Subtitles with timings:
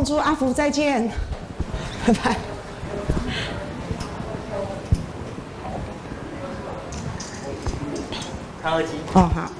[0.00, 1.06] 放出阿福再见，
[2.06, 2.34] 拜拜。
[8.62, 8.94] 开耳机。
[9.12, 9.50] 哦，好。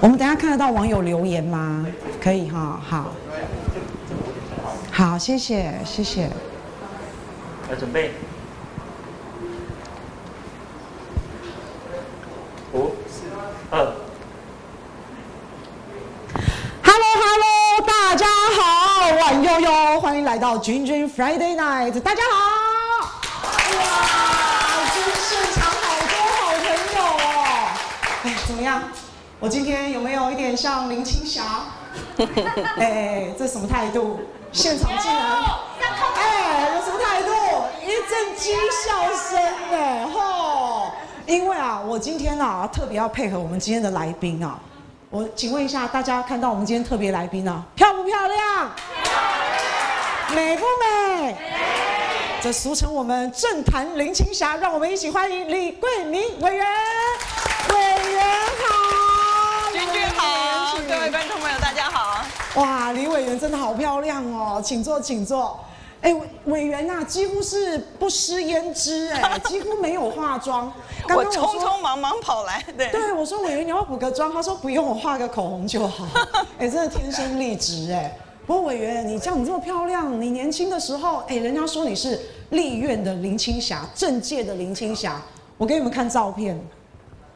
[0.00, 1.86] 我们等下看得到网友留言吗？
[2.20, 3.12] 可以哈，好。
[4.90, 6.28] 好，谢谢，谢谢。
[7.70, 8.10] 来准备。
[12.72, 13.26] 五、四、
[13.70, 13.92] 二。
[16.82, 23.08] Hello，Hello，大家好，晚悠悠，欢迎来到君君 Friday Night，大家好。
[23.42, 23.80] 哇，
[24.92, 27.72] 今天现场好多好朋友哦。
[28.22, 28.82] 哎，怎么样？
[29.40, 31.42] 我今天有没有一点像林青霞？
[32.76, 34.20] 哎，这什么态度？
[34.52, 35.42] 现场竟然，
[36.16, 37.32] 哎，有什么态度？
[37.82, 38.52] 一阵讥
[38.84, 39.40] 笑声
[39.72, 40.92] 哎，吼！
[41.24, 44.60] 因为啊，我今天啊特别要配合我们今天的来宾啊。
[45.08, 48.70] 我请问一下，大家看到我们今天特别来宾啊，漂不漂亮？
[50.34, 51.32] 美不美？
[51.32, 51.36] 美。
[52.40, 56.66] 这俗称我们政坛林青霞，让我们一起欢迎李桂明委员。
[57.70, 58.24] 委员
[58.58, 59.70] 好。
[60.88, 62.24] 各位观众朋友，大家好！
[62.56, 65.58] 哇，李委员真的好漂亮哦，请坐，请坐。
[66.00, 70.72] 哎，委员呐、啊，几乎是不施胭脂，哎， 几乎没有化妆。
[71.08, 72.88] 我，我匆匆忙忙跑来，对。
[72.88, 76.06] 对，我说委员你要补个妆，他说不用，我画个口红就好。
[76.58, 78.16] 哎，真的天生丽质哎。
[78.46, 85.20] 不过委员，你像你这么漂亮，你年轻的时候，哎，人家说你是立院的林青霞，政界的林青霞。
[85.58, 86.56] 我给你们看照片，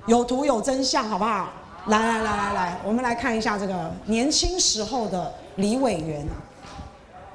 [0.06, 1.48] 有图有真相，好不好？
[1.86, 6.24] 来来来来来，我们来看一下这个年轻时候的李委员。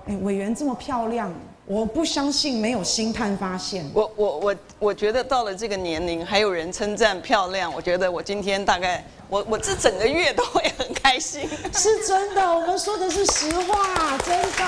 [0.05, 1.29] 哎，委员这么漂亮，
[1.65, 3.89] 我不相信没有星探发现。
[3.93, 11.49] 我我我我觉得到了这个年龄，还有人称赞漂亮，我觉得我今天大概我我这整个月都会很开心。
[11.73, 14.65] 是真的，我们说的是实话，真的。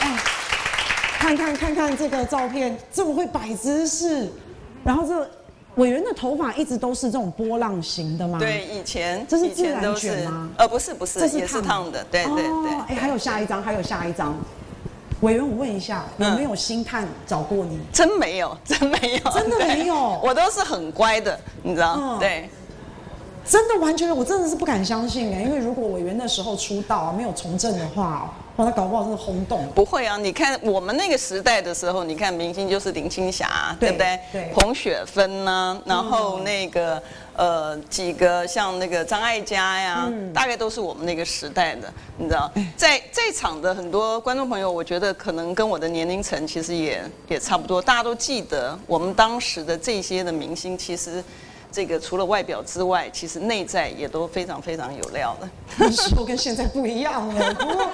[0.00, 0.18] 哎，
[1.18, 4.28] 看看看看这个照片，这么会摆姿势，
[4.84, 5.30] 然后这。
[5.76, 8.38] 委员的头发一直都是这种波浪形的吗？
[8.38, 10.48] 对，以前这是自然卷吗？
[10.56, 12.06] 呃，不是不是，这是烫的。
[12.12, 12.72] 对对对。
[12.86, 14.38] 哎，还有下一张，还有下一张。
[15.24, 17.80] 委员，我问一下，有没有星探找过你？
[17.92, 19.94] 真没有，真没有，真的没有。
[20.22, 22.18] 我都是很乖的，你知道？
[22.18, 22.48] 对。
[23.46, 28.34] 真的完全，我真的是不敢相信哎，因为如果委员那时候出道啊，没有从政的话。
[28.56, 29.66] 哇，他搞不好是轰动。
[29.74, 34.20] 不会啊，你看我们那个时代的时候，你看明星就是林青霞，对，对不对？
[34.32, 34.52] 对。
[34.54, 36.94] 彭雪芬呢，然后那个、
[37.34, 42.48] 嗯、呃几个像那个张艾嘉呀，嗯、大概都是我们那个时代的，你知道？
[42.76, 51.22] 在在场的很多观众朋友，我觉得可能跟我的年龄层其实也也差不多，大家都记得我们当时的这些的明星，其实。
[51.74, 55.48] 这个除了外表之外，其实内在也都非常非常有料的。
[55.76, 57.54] 那时候跟现在不一样了。
[57.54, 57.90] 不过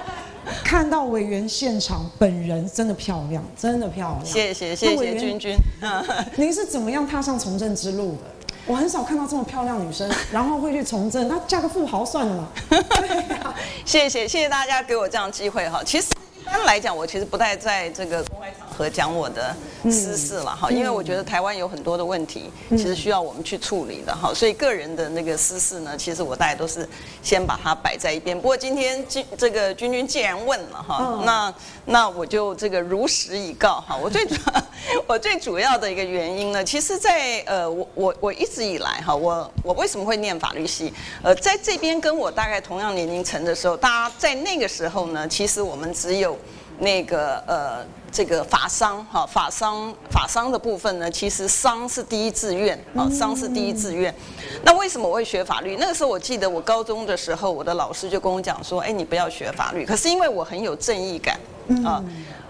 [0.63, 4.23] 看到委员现场本人真的漂亮，真的漂亮。
[4.23, 5.57] 谢谢谢谢君君。
[5.81, 6.05] 嗯，
[6.37, 8.19] 您是怎么样踏上从政之路的？
[8.67, 11.27] 我很少看到这么漂亮女生， 然后会去从政。
[11.27, 12.47] 那嫁个富豪算了嘛。
[12.69, 13.55] 对啊。
[13.83, 15.81] 谢谢谢谢大家给我这样的机会哈。
[15.83, 16.07] 其实。
[16.41, 26.87] 一般来讲，我其实不太在这个公开场合讲我的私事了哈，因为我觉得台湾有很多的问题，其实需要我们去处理的哈，所以个人的那个私事呢，其实我大概都是
[27.21, 28.35] 先把它摆在一边。
[28.35, 31.53] 不过今天君这个君君既然问了哈，那
[31.85, 33.95] 那我就这个如实以告哈。
[33.95, 34.63] 我最主要
[35.05, 40.91] 我最主要的一个原因呢，其实在呃我我我一直以来哈，我我为什么会念法律系？
[41.21, 46.37] 呃，在这边跟我大概同样年龄层的时候，大家在那个时候呢，其实我们只有。
[46.79, 54.13] 那个呃，这个法商哈，法商法商的部分呢，其实商是第一志愿啊，商是第一志愿。
[54.63, 55.77] 那为什么我会学法律？
[55.77, 59.85] 那个时候我记得我高中的时候，我的老师就跟我讲说，哎，你不要学法律。
[59.85, 61.39] 可是因为我很有正义感
[61.85, 62.03] 啊。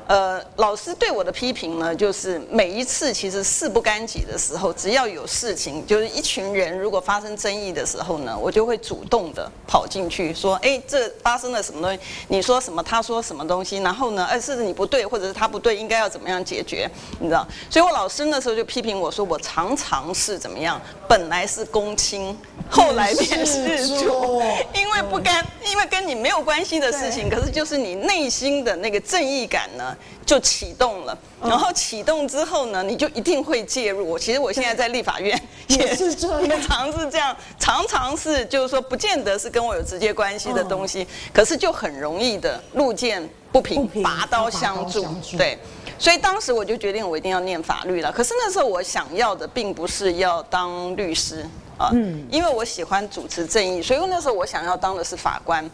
[0.07, 11.99] 呃，老师对我的批评呢，就是每一次其实事不干己的时候，只要有事情，就是一群人如果发生争议的时候呢，我就会主动的跑进去说，哎，这发生了什么东西？
[12.27, 12.83] 你说什么？
[12.83, 13.77] 他说什么东西？
[13.77, 16.89] 然后呢，哎，是你不对，或者是他不对，应该要怎么样解决？
[17.19, 17.47] 你知道？
[17.69, 20.81] 所以我老师那时候就批评我说，我常常是怎么样？
[21.07, 22.37] 本来是公亲，
[22.69, 24.41] 后来变事主，
[24.73, 29.90] 因为不干，因为跟你没有关系的事情，可是就是你内心的那个正义感呢？
[30.25, 34.07] 就启动了，然后启动之后呢，你就一定会介入。
[34.07, 45.05] 我其实我现在在立法院也是这样， 常是这样，常常是就是说，不见得是跟我有直接关系的东西，可是就很容易的路见不平，拔刀相助。
[45.37, 45.57] 对，
[45.99, 48.11] 所以当时我就决定我一定要念法律了。
[48.11, 51.45] 可是那时候我想要的并不是要当律师。
[51.77, 55.67] 啊，嗯，因为我喜欢主持正义，所以那时候我想要当的是法官。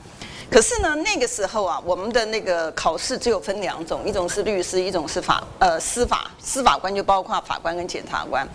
[0.50, 8.48] 可是呢，那个时候啊，我们的那个考试只有分两种，一种是律师，一种是法呃司法司法官，就包括法官跟检察官。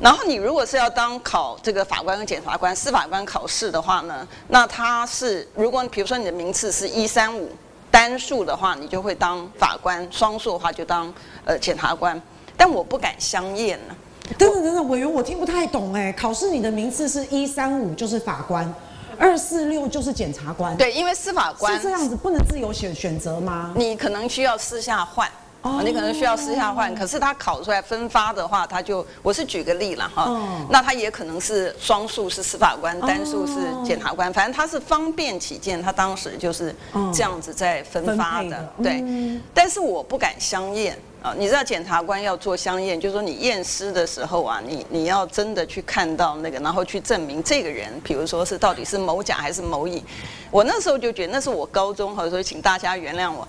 [0.00, 7.50] 然后你如果是要当考这个法官跟检察官，司法官考试的话呢，那他是如果比如说你的名次是一三五
[7.90, 11.12] 单数的话，你就会当法官；双数的话就当
[11.44, 12.20] 呃检察官。
[12.56, 13.94] 但我不敢相验呢。
[14.38, 18.72] 等等等等，委员我听不太懂哎，考试你的名次是一三五就是法官。
[19.20, 23.74] 二四六就是检察官，对，因为司法官是这样子，不能自由选选择吗？
[23.76, 25.28] 你可能需要私下换，
[25.60, 36.74] 哦，你可能需要私下换，可是他考出来分发的话，他就我是举个例了哈，哦，那他也可能是双数是司法官，单数是检察官，反正他是方便起见，他当时就是
[37.12, 39.04] 这样子在分发的，对，
[39.52, 40.98] 但是我不敢相验。
[41.22, 50.02] 啊，你知道检察官要做相验，就是说你验尸的时候啊，你你要真的去看到那个，然后去证明这个人，比如说是到底是某甲还是某乙。
[50.50, 53.46] 我那时候就觉得那是我高中，或者说请大家原谅我。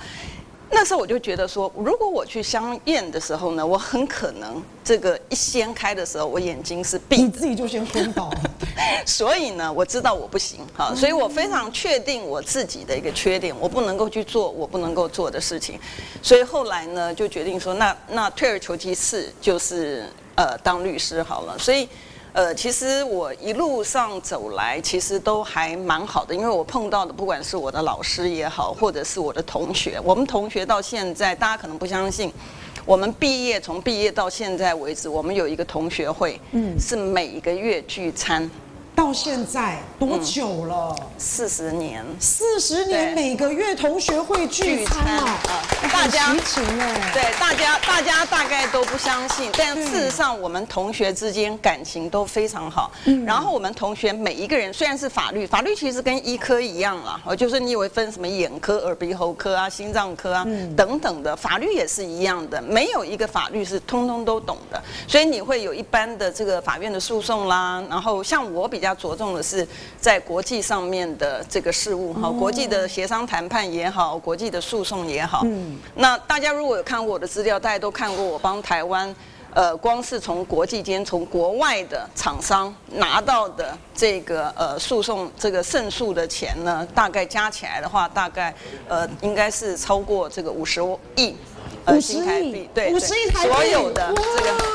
[0.74, 8.52] 那时候我就觉得说，如果我去相验的时候呢，我很可能这个一掀开的时候，我眼睛是闭的，你自己就先昏倒了。
[9.06, 15.80] 所以呢，我知道我不行，好，所以我非常确定我自己的一个缺点，我不能够去做我不能够做的事情。
[16.22, 21.60] 所以后来呢，就决定说，那那退而求其次，就是呃当律师好了。
[21.60, 21.88] 所以。
[22.34, 32.32] 呃，其实我一路上走来，其实都还蛮好的，因为我碰到的不管是我的老师也好，或者是我的同学，我们同学到现在，大家可能不相信，
[32.86, 38.50] 我们毕业从毕业到现在为止，我们有一个同学会，嗯，是每一个月聚餐。
[39.02, 40.96] 到现在多久了？
[41.18, 42.06] 四十年。
[42.20, 45.40] 四十年，每个月同学会聚餐啊，
[45.92, 46.32] 大家
[47.12, 52.92] 对大家大家大概都不相信，但事实上我们同学之间感情都非常好。
[53.26, 60.46] 然后我们同学每一个人虽然是法律，法律其实跟医科一样了，就是你以为分什么眼科、耳鼻喉科啊、心脏科啊
[60.78, 64.80] 等等的，法律也是一样的，没有一个法律是通通都懂的。
[65.08, 68.91] 所以你会有一般的这个法院的诉讼啦，然后像我比较。
[68.96, 69.68] 着重的是
[70.00, 75.42] 在国际上面的这个事务哈，国际的协商谈判也好，国际的诉讼也好。
[75.46, 79.14] 嗯，那大家如果有看过我的资料，大家都看过我帮台湾，
[79.54, 88.54] 呃，光是从国际间从国外的厂商拿到的这个呃诉讼这个胜诉的钱呢，大概加起来的话，大概
[88.88, 90.82] 呃应该是超过这个五十
[91.16, 91.36] 亿
[91.86, 94.66] 呃新台币，对，五十亿台币，所有的这个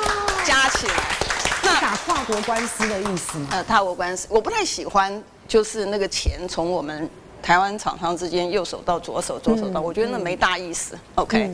[0.44, 1.25] 加起来。
[1.74, 3.48] 打跨国官司的意思吗？
[3.50, 7.08] 呃，跨国官司，我不太喜欢，就是那个钱从我们
[7.42, 10.98] 台湾厂商之间右手到左手，左手到，我觉得那没大意思。
[11.14, 11.50] OK，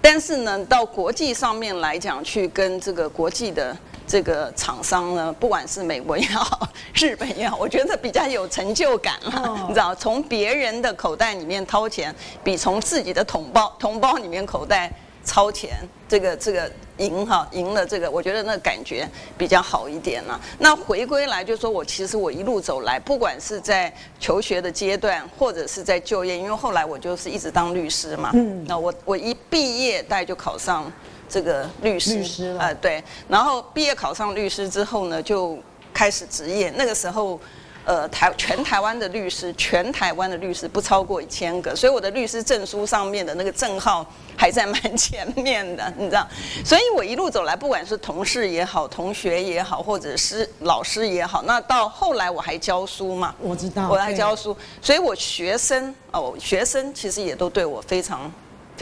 [0.00, 3.76] 但是呢，到国际上面来讲，去跟这个国际的
[4.06, 9.66] 这个厂商呢，不管是美国也好，日本也好，我觉得比较有成就感了。
[9.68, 14.92] 你知道，从别人的口袋里面掏钱，比从自己的同胞同胞里面口袋。
[15.24, 15.76] 超前，
[16.08, 19.08] 这个这个赢哈赢了这个，我觉得那感觉
[19.38, 20.40] 比较好一点了。
[20.58, 28.30] 那回归来就说，我其实我一路走来，不管是在求学的阶段，或者是在就业，因为后来我就是一直当律师嘛。
[28.34, 28.64] 嗯。
[28.66, 30.90] 那我我一毕业，大概就考上
[31.28, 32.14] 这个律师。
[32.16, 32.60] 律师了。
[32.60, 33.02] 呃，对。
[33.28, 35.58] 然后毕业考上律师之后呢，就
[35.94, 36.72] 开始职业。
[36.76, 37.38] 那个时候。
[37.84, 46.26] 呃，台全台湾的律师，全台湾的律师不超过一千个，所以我的律师证书上面的那个证号还在蛮前面的，你知道？
[46.64, 58.30] 所以我一路走来，不管是同事也好，同学也好，或者是老师也好，那到后来我还教书嘛，我知道，我还教书，所以我学生哦，学生其实也都对我非常。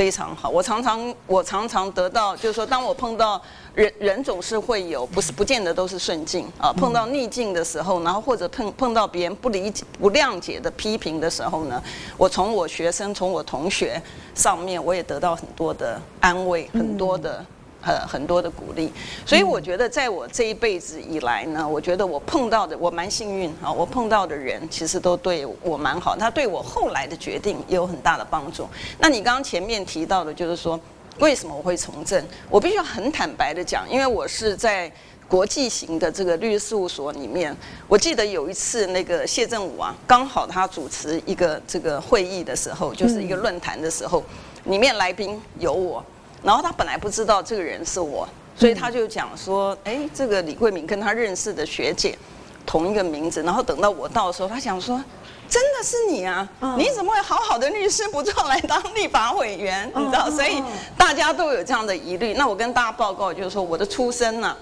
[0.00, 3.38] 非常好，我常常我常常得到，就是说，当我碰到
[3.74, 6.50] 人人总是会有，不是不见得都是顺境。
[6.58, 11.82] 啊，碰到逆境的时候，然后或者碰碰到别人不理解、不谅解的批评的时候呢，
[12.16, 14.00] 我从我学生、从我同学
[14.34, 17.44] 上面，我也得到很多的安慰，很多的。
[17.80, 18.92] 很很多的鼓励，
[19.24, 28.68] 所以我觉得在我这一辈子以来呢，我觉得我碰到的我蛮幸运啊，我碰到的人其实都对我蛮好，他对我后来的决定也有很大的帮助。
[28.98, 30.78] 那你刚刚前面提到的，就是说
[31.18, 32.22] 为什么我会从政？
[32.48, 34.90] 我必须要很坦白的讲，因为我是在
[35.26, 37.56] 国际型的这个律师事务所里面，
[37.88, 44.22] 我记得有一次那个谢振武啊，刚好他主持一个这个会议的时候，就是一个论坛的时候，
[44.64, 46.04] 里面来宾有我。
[46.42, 52.18] 然后他本来不知道这个人是我，所以他就讲说：“哎，这个李慧敏跟他认识的学姐
[52.64, 55.02] 同一个名字。”然后等到我到的时候，他想说
[55.48, 56.48] ：“真的是你啊？
[56.78, 59.90] 你怎么会好好的律师不做来当立法委员？
[59.94, 60.30] 你知道？
[60.30, 60.62] 所以
[60.96, 62.34] 大家都有这样的疑虑。
[62.34, 64.56] 那我跟大家报告就是说，我的出身呢、啊，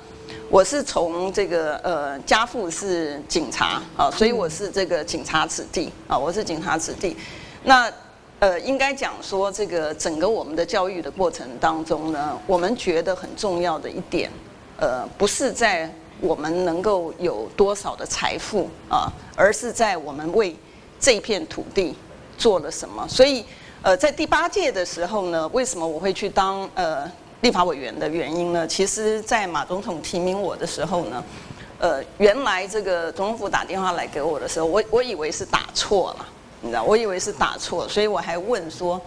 [0.49, 7.17] 我是从这个呃家父是警察啊，所以我是这个警察子弟啊，我是警察子弟。
[7.63, 7.93] 那
[8.41, 14.31] 呃，应该讲说这个整个我们的教育的过程当中呢，我们觉得很重要的一点，
[14.77, 20.55] 呃，不是在我们能够有多少的财富啊，而是在我们为
[21.01, 21.97] 这片土地
[22.37, 23.05] 做了什么。
[23.09, 23.45] 所以
[23.83, 28.65] 呃，在第八届的时候呢，为什么我会去当呃立法委员的原因呢？
[28.67, 31.25] 其实，在马总统提名我的时候呢，
[31.81, 36.27] 呃，原来这个总统府打电话来给我的时候，我我以为是打错了。
[36.61, 39.01] 你知道，我以为是打错，所以我还问说，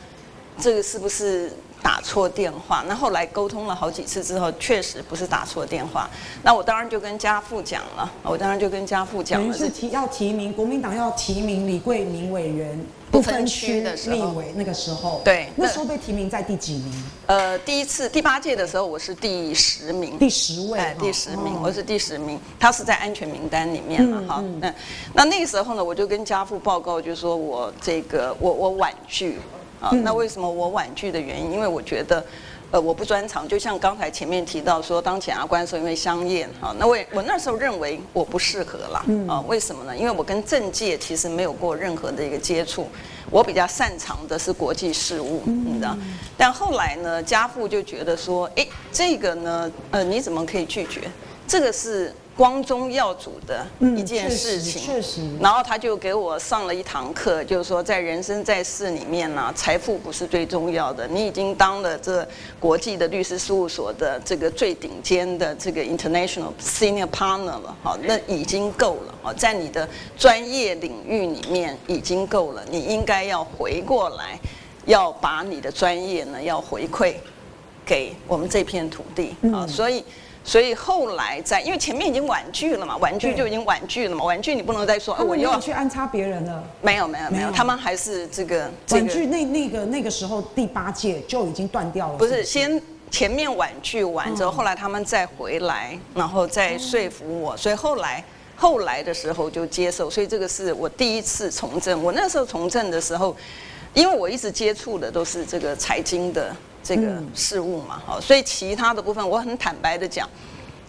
[0.60, 2.84] 这个是不是打错电话？
[2.88, 6.10] 那后来沟通了好几次之后，确实不是打错电话。
[6.44, 9.54] 那我当然就跟家父讲了，我当然就跟家父讲了。
[9.54, 12.80] 是提要提名国民党要提名李桂明委员。
[13.12, 17.04] 不分区的立委那个时候，对，那时候被提名在第几名？
[17.26, 24.42] 呃，第一次第八届的时候，我是第十名，第十位，哎，第十名，我是第十名，他是在安全名单里面了哈。
[24.42, 24.74] 嗯，
[25.14, 29.38] 那那个时候呢，我就跟家父报告，就说我这个我我婉拒
[29.82, 29.90] 啊。
[30.04, 31.52] 那为什么我婉拒的原因？
[31.52, 32.24] 因为我觉得。
[32.74, 39.98] 呃，我不专长，就像刚才前面提到说，当检察官的时候因为香艳哈，那我我那时候认为我不适合啦，啊，为什么呢？
[39.98, 42.88] 因为我跟政界其实没有过任何的一个接触，
[43.30, 45.98] 我比较擅长的是国际事务，你知道？
[46.38, 51.02] 但后来呢，家父就觉得说，哎，这个呢，呃，你怎么可以拒绝？
[51.46, 52.16] 这个是。
[52.36, 55.22] 光宗耀祖的一件事情，确实。
[55.40, 61.06] 然后他就给我上了一堂课，就是说，在人生在世里面呢，财富不是最重要的。
[61.08, 62.26] 你已经当了这
[62.60, 69.14] 国际的律师事务所的这个最顶尖的这个 international senior partner 了，好，那已经够了。
[69.24, 74.40] 啊，在你的专业领域里面已经够了，你应该要回过来，
[74.86, 77.14] 要把你的专业呢要回馈
[77.86, 80.04] 给我们这片土地啊，所以。
[80.44, 86.64] 所以后来在，因为前面已经婉拒了嘛，婉拒就已经婉拒了嘛，婉拒你不能再说，我又要去安插别人了。
[86.82, 92.18] 没有没有没有，他们还是这个婉拒那那个那个时候第八届就已经断掉了。
[92.18, 92.82] 不是，先
[93.12, 98.24] 前面婉拒完之后，后来他们再回来，然后再说服我，所以后来
[98.56, 100.10] 后来的时候就接受。
[100.10, 102.04] 所以这个是我第一次从政。
[102.04, 103.36] 我那时候从政的时候，
[103.94, 106.56] 因为我一直接触的都是这个财经的。
[106.84, 110.28] 这个事物嘛，好，所以其他的部分我很坦白的讲，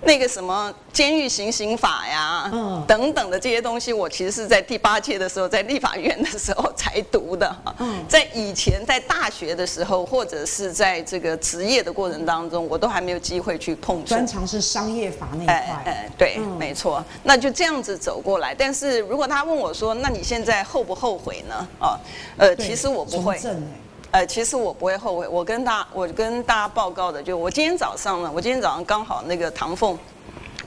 [0.05, 7.75] 那个什么监狱行刑法呀，嗯，等等的这些东西，我其实是在第八届的时候，在立法院的时候才读的哈。
[7.79, 14.09] 嗯，在以前在大学的时候，或者是在这个职业的过程当中，我都还没有机会去碰触。
[14.09, 15.55] 专长是商业法那一块。
[15.55, 17.05] 哎，哎，对，嗯，没错。
[17.23, 18.55] 那就这样子走过来。
[18.55, 21.69] 但是如果他问我说，那你现在后不后悔呢？
[21.79, 21.99] 啊，
[22.37, 23.41] 呃，其实我不会。
[24.13, 25.27] 呃，其实我不会后悔。
[25.27, 29.99] 我跟大我跟大家报告的，就我今天早上呢，我今天早上刚好那个唐凤，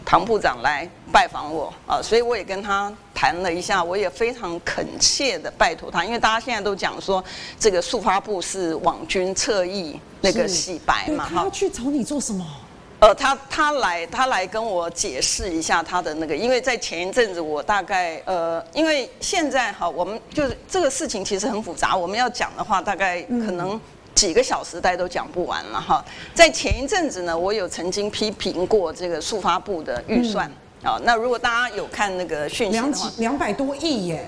[0.04, 7.24] 唐部长来拜访我啊，所以我也跟他谈了一下，我也非常恳切的拜托他，因为大家现在都讲说
[7.60, 12.44] 这个速发部是网军侧翼那个洗白嘛，他要去找你做什么？
[13.06, 23.80] 呃，他他来他来跟我解释一下他的那个，因为在前一阵子我大概呃，因为现在哈，我们就是这个事情其实很复杂，我们要讲的话大概可能
[24.16, 26.04] 几个小时大家都讲不完了哈。
[26.34, 34.28] 在前一阵子呢，我有曾经批评过这个速发部的预算啊，那如果大家有看那个讯息的话，两两百多亿耶。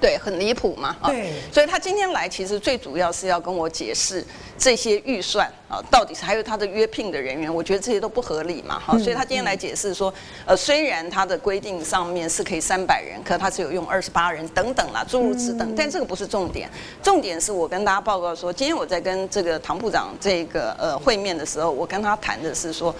[0.00, 0.96] 对，很离谱嘛。
[1.04, 4.24] 对，所以他今天来，其实最主要是要跟我解释
[4.56, 8.78] 这些预算啊，到底是还有他的约聘的人员，我觉得这些都不合理嘛。
[8.78, 10.12] 哈，所以他今天来解释说，
[10.46, 15.74] 呃，虽然他的规定上面是可以三百人，可他只有用二十八人等等啦，诸如此等。
[15.76, 16.70] 但这个不是重点，
[17.02, 22.94] 重点是我跟大家报告说，今天我在跟这个唐部长这个呃会面的时候，我跟他谈的是说。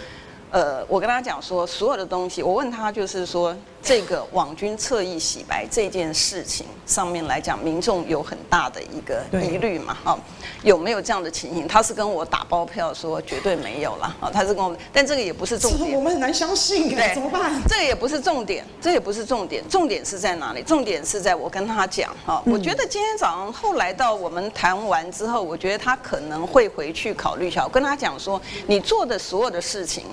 [0.50, 10.18] 呃，我跟他讲说，所有的东西，我问他就是说，这个网军侧翼洗白这件事情上面来讲，民众有很大的一个疑虑嘛，哈，
[10.62, 11.66] 有没有这样的情形？
[11.66, 17.62] 他是跟我打包票说绝对没有了，啊，他是跟我，但这个也不是重点，我们很难相信，对，怎么办？
[17.66, 20.62] 这个也不是重点，这也不是重点，重点是在哪里？
[20.62, 27.64] 重点是在我跟他讲，哈，我觉得今天早上后来到我们谈完之后，我觉得他可能会回去考虑一下。
[27.64, 30.04] 我跟他讲说，你做的所有的事情。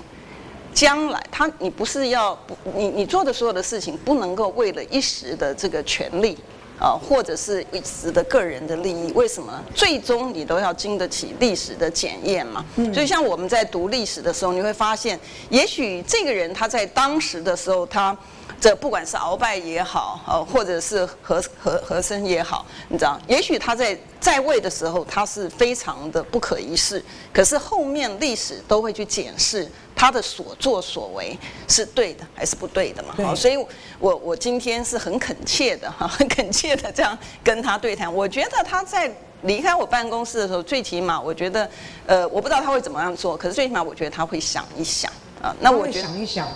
[0.76, 6.36] 将来他，你不是要不你你做的所有的事情，不能够为了一时的这个权利
[6.78, 9.58] 啊，或者是一时的个人的利益，为什么？
[9.74, 12.62] 最终你都要经得起历史的检验嘛。
[12.92, 15.18] 所以像我们在读历史的时候，你会发现，
[15.48, 18.14] 也许这个人他在当时的时候，他
[18.60, 33.14] 这不管是鳌拜也好，呃，或者是和和和珅也好，你知道，也许他在在位的时候他是非常的不可一世，可是后面历史都会去检视他的所作所为是对的还是不对的嘛。
[33.18, 33.56] 好，所以
[33.98, 38.12] 我我今天是很恳切的哈，很恳切的这样跟他对谈。
[38.12, 39.10] 我觉得他在
[39.42, 41.70] 离开我办公室的时候，最起码我觉得，
[42.06, 45.12] 呃，我不知道他会怎么样做，可是最起码我觉得他会想一想。
[45.42, 46.48] 啊，那我想一想，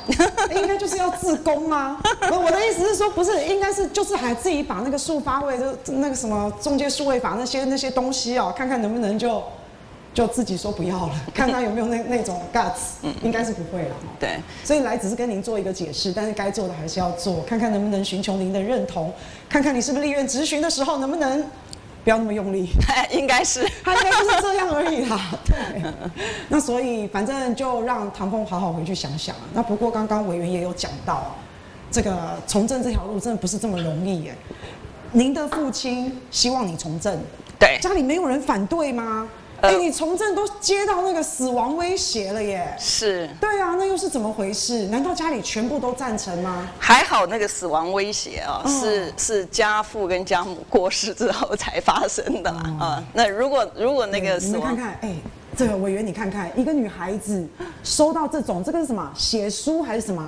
[0.54, 2.00] 应该就是要自宫吗？
[2.30, 9.42] 我 我的意思是说，不是，应该是就是还自己把那个数发位，就那个什么中介数位法那些那些东西哦，看看能不能就
[10.14, 13.94] 就自己说不要了， 看他有没有那那种 guts，应该是不会了。
[14.18, 19.12] 对，所以来只是跟您做一个解释，但是该做的还是要做，看看能不能寻求您的认同，
[19.48, 21.44] 看看你是不是立院质询的时候能不能。
[22.02, 22.68] 不要那么用力，
[23.12, 25.20] 应该是， 他应该就是这样而已啦。
[25.44, 25.82] 对，
[26.48, 29.34] 那所以反正就让唐凤好好回去想想。
[29.52, 31.36] 那不过刚刚委员也有讲到，
[31.90, 34.34] 这个从政这条路真的不是这么容易耶。
[35.12, 37.18] 您的父亲希望你从政，
[37.58, 39.28] 对，家里没有人反对吗？
[39.62, 42.74] 哎，你从政都接到那个死亡威胁了耶！
[42.78, 44.86] 是，对啊，那又是怎么回事？
[44.88, 46.68] 难道家里全部都赞成吗？
[46.78, 53.02] 还好那个死亡威胁啊，是是家父跟家母过世之后才发生的啊。
[53.12, 55.16] 那如果如果那个死亡，你们看看，哎，
[55.56, 57.46] 这个委员你看看，一个女孩子
[57.84, 59.12] 收到这种，这个是什么？
[59.14, 60.26] 血书还是什么？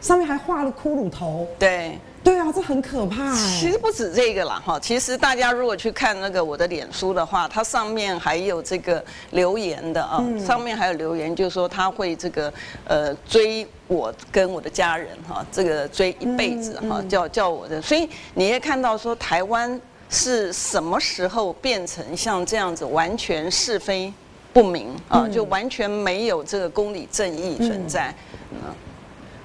[0.00, 1.46] 上面还画了骷髅头。
[1.58, 1.98] 对。
[2.28, 3.34] 对啊，这很可怕。
[3.34, 12.52] 其实不止这个啦，哈，其实大家如果去看那个我的脸书的话，它上面还有这个留言的啊，上面还有留言，就是说他会这个
[12.84, 17.80] 呃追我跟我的家人哈，这个追一辈子哈，叫叫我的。
[17.80, 19.80] 所以你也看到说，台湾
[20.10, 24.12] 是什么时候变成像这样子完全是非
[24.52, 28.14] 不明啊，就完全没有这个公理正义存在？
[28.50, 28.58] 嗯，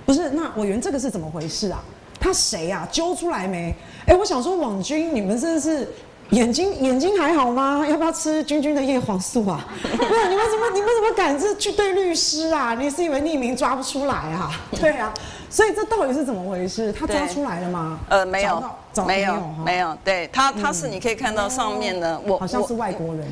[0.05, 1.81] 不是，那委员这个是怎么回事啊？
[2.24, 2.89] 他谁呀、啊？
[2.89, 3.75] 揪出来没？
[4.06, 5.86] 哎，我想说，网军，你们真的是
[6.30, 7.86] 眼睛眼睛还好吗？
[7.86, 9.68] 要不要吃君君的叶黄素啊？
[9.84, 12.74] 不是，你们怎么你们怎么敢这去对律师啊？
[12.75, 14.50] 你是以为匿名抓不出来啊？
[14.80, 15.13] 对啊，
[15.50, 16.94] 所以这到底是怎么回事？
[16.94, 18.00] 他抓出来了吗？
[18.08, 18.63] 呃，没有，
[19.06, 19.98] 没有，没有。
[20.01, 23.27] 对他，他是你可以看到上面的，我好像是外国人。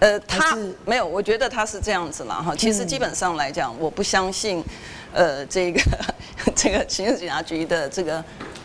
[0.00, 2.54] 呃，他没有，我觉得他是这样子了哈。
[2.56, 4.64] 其实基本上来讲，我不相信。
[5.10, 5.80] 呃，这个
[6.54, 8.22] 这个刑事警察局的这个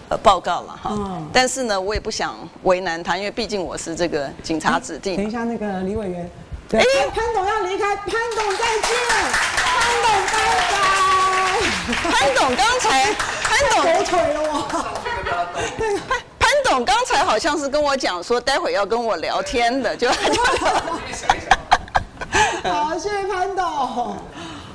[0.09, 5.15] 呃报告了哈，嗯、但是呢，我也不想为难他，因为毕竟我是这个警察指定。
[5.15, 6.29] 等一下，那个李委员，
[6.67, 8.91] 对，哎、潘董要离开，潘董再见，
[9.55, 9.65] 潘
[10.03, 10.33] 董拜
[10.69, 10.75] 拜。
[12.11, 16.13] 潘董刚才，潘董狗腿了我。
[16.63, 20.09] 董刚才好像是跟我讲说，待会要跟我聊天的，就。
[22.63, 23.63] 好，谢谢潘董。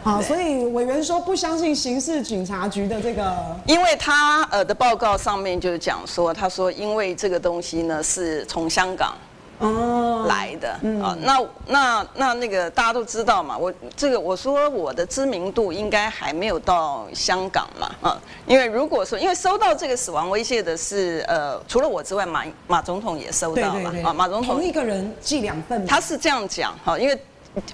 [0.05, 3.35] 好，所以委员说不相信刑事警察局的这个，
[3.66, 9.14] 因为他呃的报告上面就是讲说，他说因为这个东西呢是从香港
[9.59, 10.27] 哦。
[10.29, 10.71] 来的。
[10.73, 11.03] 啊、嗯。
[11.03, 27.18] 哦，那那那那个大家都知道嘛，我这个我说我的知名度应该还没有到香港嘛啊，因为如果说因为收到这个死亡威胁的是呃除了我之外，马马总统也收到了啊，马总统同一个人寄两份，他是这样讲哈，因为。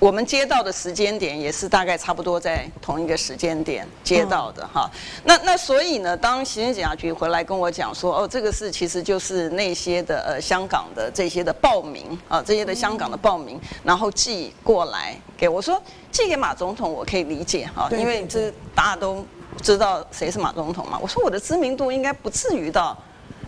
[0.01, 4.91] 我们接到的时间点也是大概差不多在同一个时间点接到的哈。
[5.25, 19.25] 那那所以呢，当刑事警察局回来跟我讲说，哦，这个事其实就是那些的呃香港的这些的报名啊，这些的香港的报名，然后寄过来给我说，寄给马总统我可以理解哈，因为这大家都
[19.61, 20.99] 知道谁是马总统嘛。
[21.03, 22.97] 我说我的知名度应该不至于到。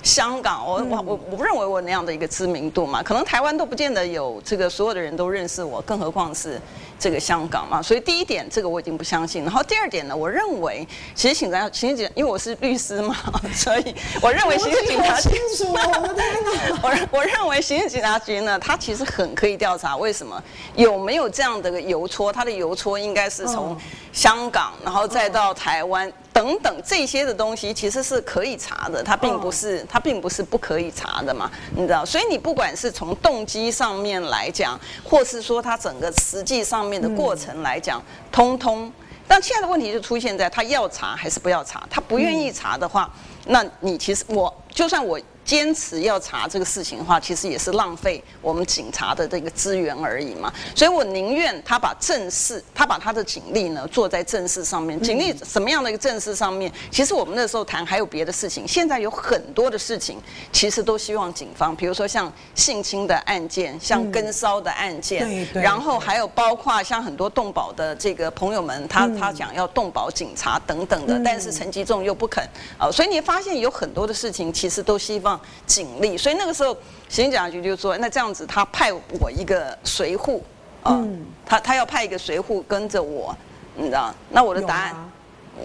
[0.07, 6.61] 香港，我我我我不认为我那样的一个知名度嘛，可能台湾都不见得有这个所有的人都认识我，更何况是
[6.97, 7.83] 这个香港嘛。
[7.83, 9.43] 所以第一点，这个我已经不相信。
[9.43, 13.17] 然后第二点呢，我认为其实警察、刑事警，因为我是律师嘛，
[13.53, 13.93] 所以
[14.23, 15.29] 我认为刑事警察局，
[15.73, 20.41] 我 我认为刑事警察局呢，他其实很可以调查，为什么
[20.77, 22.33] 有没有这样的个邮戳？
[22.33, 23.77] 他的邮戳应该是从
[24.13, 26.13] 香港，然后再到台湾。
[26.37, 32.05] 等等这些的东西其实是可以查的，它并不是它并不是不可以查的嘛，你知道？
[32.05, 38.93] 所以你不管是从动机上面来讲，或是说它整个实际上面的过程来讲，通通。
[39.27, 41.85] 但现在的问题就出现在他要查还是不要查？
[41.89, 43.11] 他不愿意查的话，
[43.47, 50.53] 那你其实我就算我坚持要查这个事情的话，其实也是浪费我们警察的这个资源而已嘛。
[50.75, 55.01] 所以我宁愿他把正事，他把他的警力呢做在正事上面。
[55.01, 56.71] 警力什么样的一个正事上面？
[56.91, 58.67] 其实我们那时候谈还有别的事情。
[58.67, 72.43] 现在有很多的事情，其实都希望警方，比如说像性侵的案件，像跟骚的案件，然后还有包括像很多动保的这个朋友们，他他讲要动保警察等等的，但是陈吉仲又不肯
[72.77, 75.36] 啊，所以你发现有很多的事情，其实都希望
[75.67, 76.17] 警力。
[76.17, 76.77] 所以那个时候，
[77.09, 80.43] 刑警局就说，那这样子，他派我一个随护
[80.83, 81.03] 啊，
[81.45, 83.37] 他他要派一个随护跟着我，
[83.77, 84.15] 你知道？
[84.31, 84.95] 那我的答案。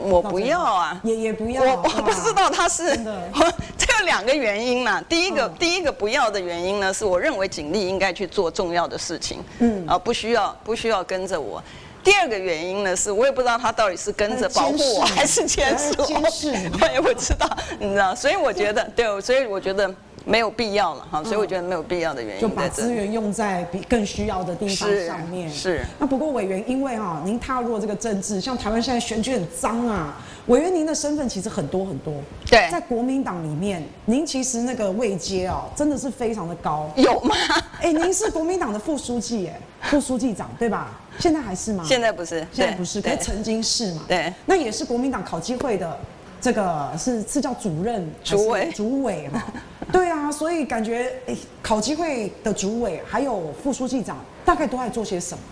[0.03, 1.61] 我不要啊，也也不要。
[1.61, 2.95] 我我不知道他是，
[3.77, 5.03] 这有两个原因呢。
[5.09, 11.61] 第一个，第一个不要的原因呢，是我认为警力应该去做重要的事情，嗯，啊，不需要不需要跟着我。
[12.03, 16.03] 第二个原因呢，是我也不知道他到底是跟着保护我还是监视我，
[16.81, 18.15] 我也不知道，你知道。
[18.15, 19.93] 所以我觉得，对，所以我觉得。
[20.23, 25.49] 没有必要了哈，所以我觉得没有必要的原因，就把资源用在比更需要的地方上面。
[25.49, 25.79] 是。
[25.79, 30.15] 是那不过委员，因为哈，您踏入了这个政治，像台湾现在选举很脏啊。
[30.47, 32.13] 委员，您的身份其实很多很多。
[32.49, 32.67] 对。
[32.71, 36.89] 在国民党里面，您其实那个位阶哦，真的是非常的高。
[36.95, 37.35] 有吗？
[37.81, 40.99] 哎，您是国民党的副书记，哎，副书记长对吧？
[41.19, 41.83] 现在还是吗？
[41.87, 44.03] 现在不是，现在不是，可是曾经是嘛？
[44.07, 44.33] 对。
[44.45, 45.97] 那也是国民党考机会的。
[46.43, 49.43] 这个是是叫主任，主委，主委嘛，
[49.93, 55.43] 对啊，所以感觉诶，考机会的主委还有副书记长，大概都在做些什么？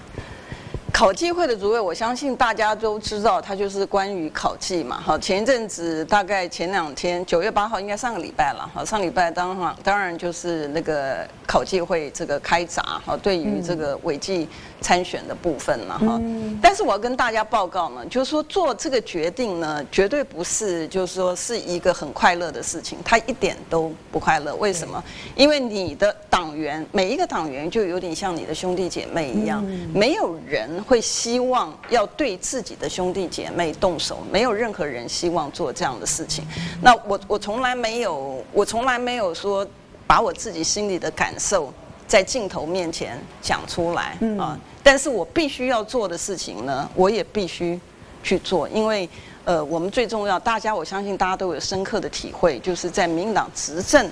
[0.99, 4.99] 考纪会的主委，我相信大家都知道，它就是关于考纪嘛。
[5.01, 8.69] 好，前一阵子大概前两天，九月八号应该上个礼拜了。
[8.73, 12.83] 好，上礼拜当然当然就是那个考纪会这个开闸。
[13.05, 14.45] 好，对于这个违纪
[14.82, 15.98] 参选的部分嘛。
[15.98, 16.22] 哈，
[16.62, 24.56] 但是我要跟大家报告呢，就是说做这个决定呢，绝对不是就是说是一个很快乐的事情，他一点都不快乐。
[24.56, 25.04] 为什么？
[25.36, 29.63] 因为你的党员每一个党员就有点像你的兄弟姐妹一样，
[29.94, 30.70] 没有人。
[30.89, 36.44] 会希望要对自己的兄弟姐妹动手，没有任何人希望做这样的事情。
[36.82, 39.68] 那我我从来没有，我从来没有说
[40.08, 41.72] 把我自己心里的感受
[42.10, 44.60] 在镜头面前讲出来啊。
[44.84, 47.80] 但是我必须要做的事情呢，我也必须
[48.22, 49.08] 去做，因为
[49.45, 54.06] 呃，我们最重要，大家我相信大家都有深刻的体会，就是在民进党执政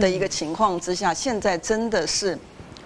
[0.00, 2.36] 的一个情况之下，现在真的是。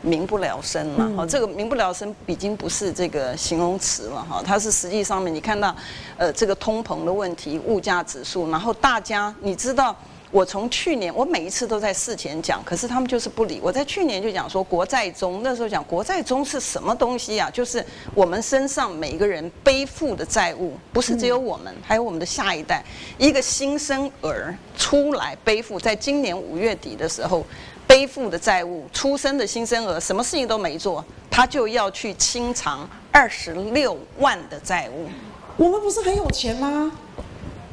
[0.02, 5.74] 民不聊生了，哈，这个民不聊生已经不是这个形容词了，哈，它是实际上面你看到，
[6.16, 9.96] 呃，这个通膨的问题、物价指数，然后大家你知道，
[10.30, 13.60] 我从去年我每一次都在事前讲，可是他们就是不理。
[13.62, 17.48] 我在去年就讲说国债中，那时候讲国债中是什么东西啊？
[17.50, 17.84] 就是
[18.14, 22.84] 我们身上每一个人背负的债务，不是只有我们，还有我们的下一代，
[23.18, 27.44] 一个新生儿出来背负，在今年五月底的时候。
[27.88, 35.08] 背负的债务，出生的新生儿什么事情都没做，他就要去清偿二十六万的债务。
[35.56, 36.90] 我们不是很有钱吗？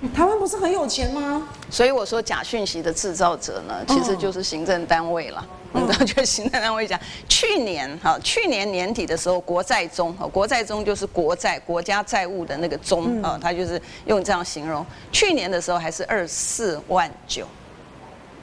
[0.09, 1.47] 台湾不是很有钱吗？
[1.69, 5.45] 所以我说假讯息的制造者呢，其实就是行政单位了。
[5.71, 14.85] 你知道，就行政单位讲，去年哈，去年年底的时候，国债中哈，国债中就是国债国家债务的那个中啊，他就是用这样形容。
[15.11, 17.47] 去年的时候还是二十四万九。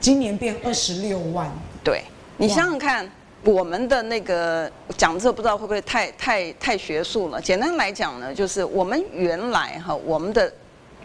[0.01, 1.49] 今年变二十六万，
[1.85, 2.03] 对，
[2.39, 3.09] 你想想看，
[3.45, 7.41] 我们的那个讲这不知道会不会太太太学术了。
[7.41, 10.53] 简单来讲呢，就是我们原来哈，我们的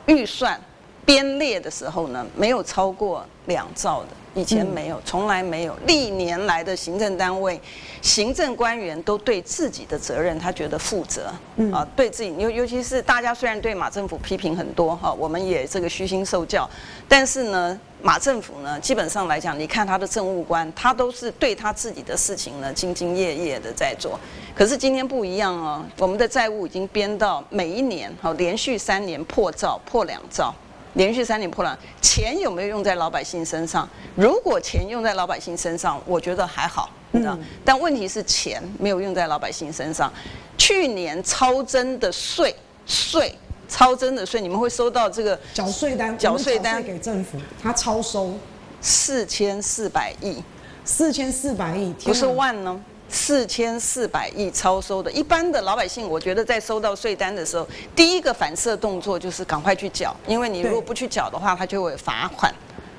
[0.07, 0.59] 预算
[1.05, 4.09] 编列的时候呢，没有超过两兆的。
[4.35, 5.75] 以前没有，从来没有。
[5.87, 7.59] 历年来的行政单位、
[8.01, 11.31] 行政官员都对自己的责任，他觉得负责。
[11.71, 16.69] 啊，对自己，尤尤其是大家虽然对马政府批评很多哈，我们也这个虚心受教，
[17.07, 24.19] 但是呢，马政府呢，基本上来讲，你看他的政务官，他都是对他自己的事情呢，兢兢业业的在做。
[24.53, 30.53] 可是今天不一样哦，我们的债务已经编到每一年，哈，连续三年破兆，破两兆。
[30.95, 33.87] 连续三年破烂，钱有没有用在老百姓身上？
[34.15, 37.37] 如果钱用在老百姓身上，我觉得还好，你知道。
[37.63, 40.11] 但问题是钱没有用在老百姓身上。
[40.57, 42.55] 去年超征的税
[42.85, 43.33] 税，
[43.67, 48.33] 超征的税，你们会收到这个缴税单，缴税单给政府，他超收
[48.79, 50.41] 四千四百亿，
[50.85, 52.79] 四千四百亿，不是万呢？
[53.07, 62.53] 四千四百亿超收的，一般的老百姓，我觉得在收到税单的时候，第一个反射动作就是赶快去缴，因为你如果不去缴的话，它就会罚款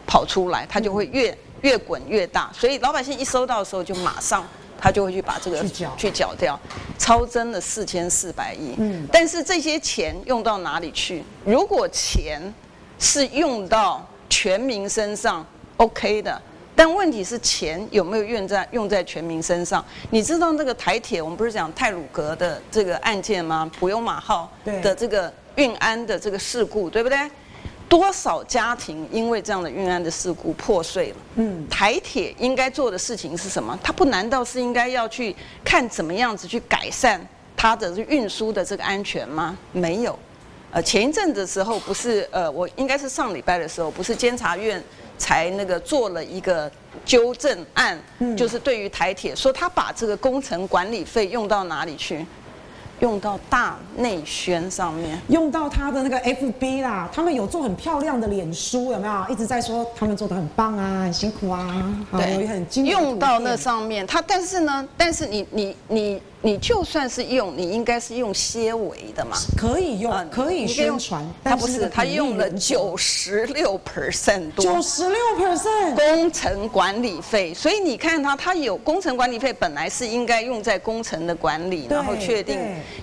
[0.07, 2.51] 跑出来，它就会越越滚越大。
[2.55, 4.47] 所以老百姓一收到的时候，就马上
[4.81, 5.65] 他就会去把这个
[5.97, 6.59] 去缴掉，
[6.99, 8.75] 超增了四千四百亿。
[8.79, 11.25] 嗯，但是这些钱用到哪里去？
[11.45, 12.41] 如果钱
[12.99, 15.45] 是用到全民身上
[15.79, 16.41] ，OK 的。
[16.77, 19.83] 但问题是钱有没有用在用在全民身上？
[20.11, 23.69] 你知道那个台铁，我们不是讲泰鲁格的这个案件吗？
[23.79, 27.19] 普悠马号的这个运安的这个事故，对不对？
[27.89, 31.17] 多少家庭因为这样的运安的事故破碎了？
[31.37, 33.79] 嗯，台铁应该做的事情是什么？
[33.83, 35.35] 它不难道是应该要去
[35.65, 39.57] 看怎么样子去改善它的运输的这个安全吗？
[39.73, 40.19] 没有。
[40.73, 44.83] 呃，前一阵的时候不是呃，我应该是上礼拜的时候，不是监察院。
[45.19, 46.71] 才那个做了一个
[47.05, 47.99] 纠正案，
[48.37, 52.27] 就是对于台铁说他把这个工程管理费用到哪里去？
[53.01, 59.27] 用到大内宣上面，用到他的那个 FB 啦，他们有做很漂亮的脸书，有没有？
[59.29, 64.07] 一直在说他们做的很棒啊，很辛苦啊，对，很用到那上面。
[64.07, 71.29] 他但是呢，但是你你你你就算是用，你应该是用些微的嘛，可以用，可以宣传。
[71.43, 77.53] 他不是，他用了九十六 percent 多，九十六 percent 工程管理费。
[77.53, 82.57] 所以你看他，他有工程管理费，本来是应该用在工程的管理，然后确定。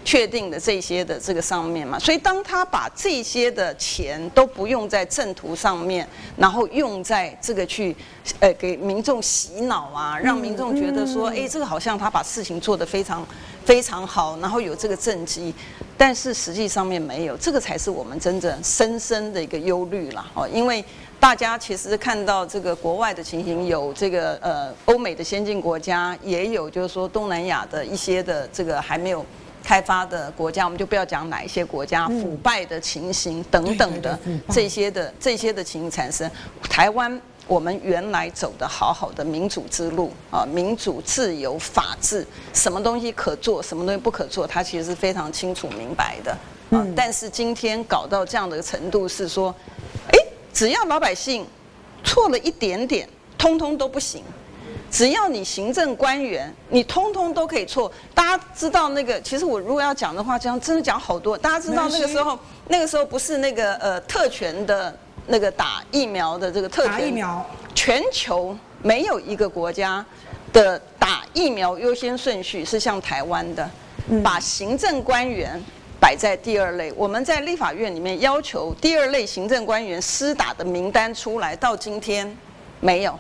[0.06, 7.96] 确定的这些的这个上面嘛，所以当他把这些的钱都不用在正途上面，然后用在这个去，
[8.40, 13.26] 呃，给民众洗脑啊，让民众觉得说，哎，这个好像他把事情做得非常
[13.66, 15.54] 非常好，然后有这个政绩，
[15.98, 20.84] 但是实际上面没有，这个才是我们真正深深的一个忧虑了哦，因为
[21.20, 29.26] 大家其实看到这个国外的情形，有这个呃欧美的先进国家，也有就是说东南亚的一些的这个还没有。
[29.66, 34.20] 开发的国家，我们就不要讲哪一些国家腐败的情形等等的
[34.50, 36.30] 这些的这些的情形产生。
[36.70, 37.18] 台湾
[37.48, 46.32] 我们原来走的好好的民主之路啊，民主、自由、法治，什么东西可做，什么东西不可做，他其实是非常清楚明白的
[46.72, 46.86] 啊。
[46.96, 49.54] 但是今天搞到这样的程度，是说，
[50.12, 50.18] 哎，
[50.54, 51.46] 只要老百姓
[52.04, 54.24] 错了一点点，通通都不行。
[54.90, 57.92] 只要你行政官员，你通通都可以错。
[58.14, 61.36] 大家知道那个，其实我如果要讲的话，这样真的讲好多。
[61.36, 64.96] 大家知道那个时候，那个时候不是那个呃特权的
[65.28, 70.06] 那个打疫苗的这个特权，打疫苗，全球没有一个国家
[70.52, 73.70] 的打疫苗优先顺序是像台湾的，
[74.24, 75.62] 把行政官员
[76.00, 76.92] 摆在第二类。
[76.98, 82.38] 我们在立法院里面要求第二类行政官员施打的名单出来，到今天
[82.80, 83.18] 没有。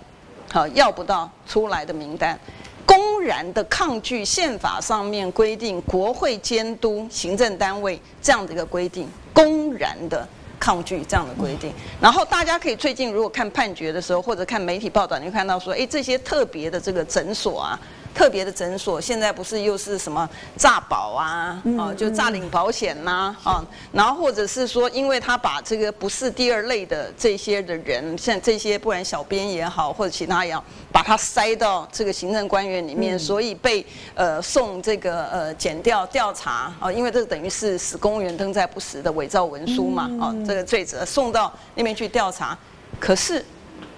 [0.52, 2.38] 好，要不到出来的名单，
[2.86, 10.28] 公然的抗拒宪法上面规定国会监督行政单位这样的一个规定，公然的
[10.64, 11.74] 抗拒这样的规定。
[12.00, 17.78] 然后大家可以最近如果看判决的时候，或者看媒体报道，你会看到说，哎，这些特别的这个诊所啊。
[18.14, 42.56] 特别的诊所现在不是又是什么诈保啊，啊，就诈领保险呐，啊，然后或者是说，因为他把这个不是第二类的这些的人，像这些不然小编也好，或者其他也好，把他塞到这个行政官员里面，所以被呃送这个呃检调调查啊，因为这等于是使公务员登载不实的伪造文书嘛，啊，这个罪责送到那边去调查，
[43.00, 43.44] 可是，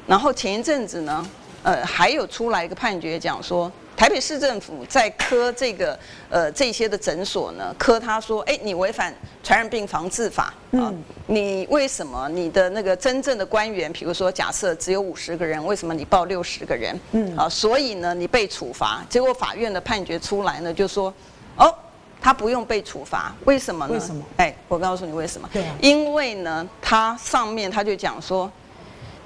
[0.07, 1.27] 然后前一阵子呢，
[1.63, 3.69] 呃，还有出来一个判决讲说。
[3.95, 5.97] 台北市政府在科这个
[6.29, 10.93] 呃这些的诊所呢，科他说，哎，你违反传染病防治法啊，
[11.27, 16.99] 你为什么你的那个真正的官员，比如说假设只有五十个人，为什么你报六十个人？
[17.13, 21.13] 嗯啊，所以呢你被处罚，结果法院的判决出来呢，就说，
[21.55, 21.73] 哦，
[22.21, 23.93] 他不用被处罚，为什么呢？
[23.93, 24.21] 为什么？
[24.35, 25.49] 哎，我告诉你为什么？
[25.53, 28.51] 对啊，因为呢，他上面他就讲说，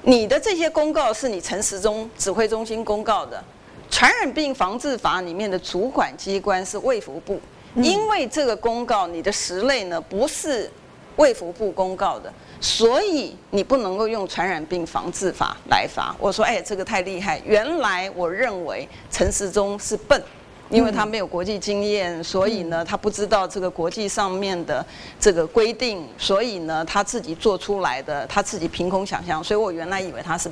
[0.03, 3.43] 你的这些公告是你陈时中指挥中心公告的。
[3.89, 7.39] 传染病防治法里面的主管机关是卫福部，
[7.75, 10.69] 因为这个公告你的十类呢不是
[11.15, 16.15] 卫福部公告的，所以你不能够用传染病防治法来罚。
[16.19, 17.41] 我说，哎，这个太厉害！
[17.43, 20.21] 原来我认为陈时中是笨，
[20.69, 24.85] 因为他没有国际经验，所以呢他不知道这个国际上面的
[25.19, 29.43] 这个规定，所以呢他自己做出来的，他自己凭空想象。
[29.43, 30.49] 所以我原来以为他是。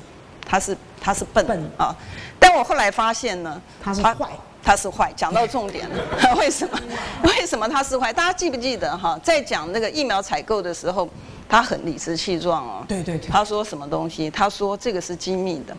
[0.50, 1.45] 他是他是笨
[1.78, 1.93] 啊，
[2.39, 4.15] 但我后来发现呢，他是坏，
[4.63, 5.12] 他是坏。
[5.15, 6.80] 讲到重点了， 为什么？
[7.23, 8.13] 为什么他是坏？
[8.13, 9.19] 大家记不记得哈？
[9.23, 11.10] 在讲那个疫苗采购的时候，
[11.50, 12.86] 他很理直气壮哦。
[12.88, 13.28] 对对对。
[13.28, 14.30] 他说什么东西？
[14.30, 15.76] 他说这个是机密的。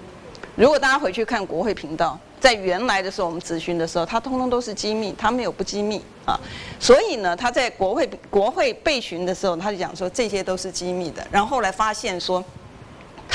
[0.57, 6.39] 如果大家回去看国会频道，在原来的时候我们咨询的时候，他通通都是机密，他没有不机密啊。
[6.81, 11.25] 所以呢，他在国会国会备询的时候，他就讲说这些都是机密的。
[11.31, 12.45] 然后后来发现说。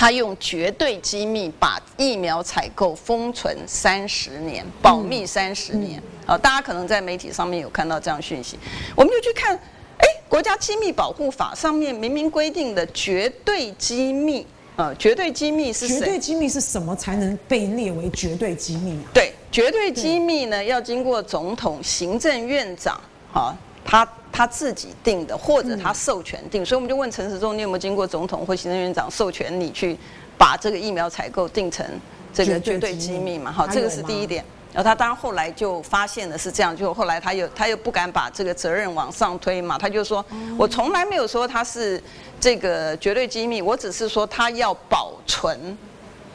[0.04, 6.04] 他用绝对机密把疫苗采购封存三十年，保密三十年。
[6.26, 8.60] 啊，大家可能在媒体上面有看到这样讯息，
[8.98, 16.00] 我们就去看，哎，国家机密保护法上面明明规定的绝对机密，呃，绝对机密是谁？
[16.00, 19.08] 绝对机密是什么才能被列为绝对机密啊？
[19.14, 23.00] 对，绝对机密呢，要经过总统、行政院长，
[23.32, 26.66] 哈，他他自己定的，或者他授权定。
[26.66, 29.96] 所以我们就问陈时中，你有没有经过总统或行政院长授权，你去
[30.38, 31.86] 把这个疫苗采购定成
[32.34, 33.52] 这个绝对机密嘛？
[33.52, 34.44] 哈，这个是第一点。
[34.74, 40.26] 然后他当然后来就发现的是这样，就后来他又他又不敢把这个责任往上推嘛，他就说，
[40.58, 42.02] 我从来没有说他是
[42.40, 45.78] 这个绝对机密，我只是说他要保存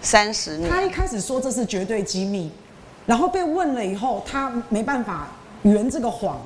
[0.00, 0.70] 三十年。
[0.70, 2.48] 他一开始说这是绝对机密，
[3.06, 5.26] 然后被问了以后，他没办法
[5.62, 6.40] 圆这个谎，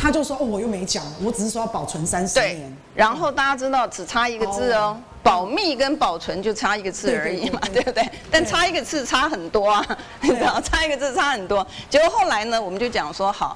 [0.00, 2.76] 他就说哦，我又没讲，我只是说要保存三十年。
[2.94, 4.98] 然后大家知道只差一个字哦。
[5.22, 8.02] 保密跟保存就差一个字而已嘛，对不对？
[8.30, 9.86] 但差一个字差很多啊，
[10.22, 10.58] 你知道？
[10.62, 11.64] 差一个字差很多。
[11.90, 13.54] 结果后来呢，我们就讲说，好，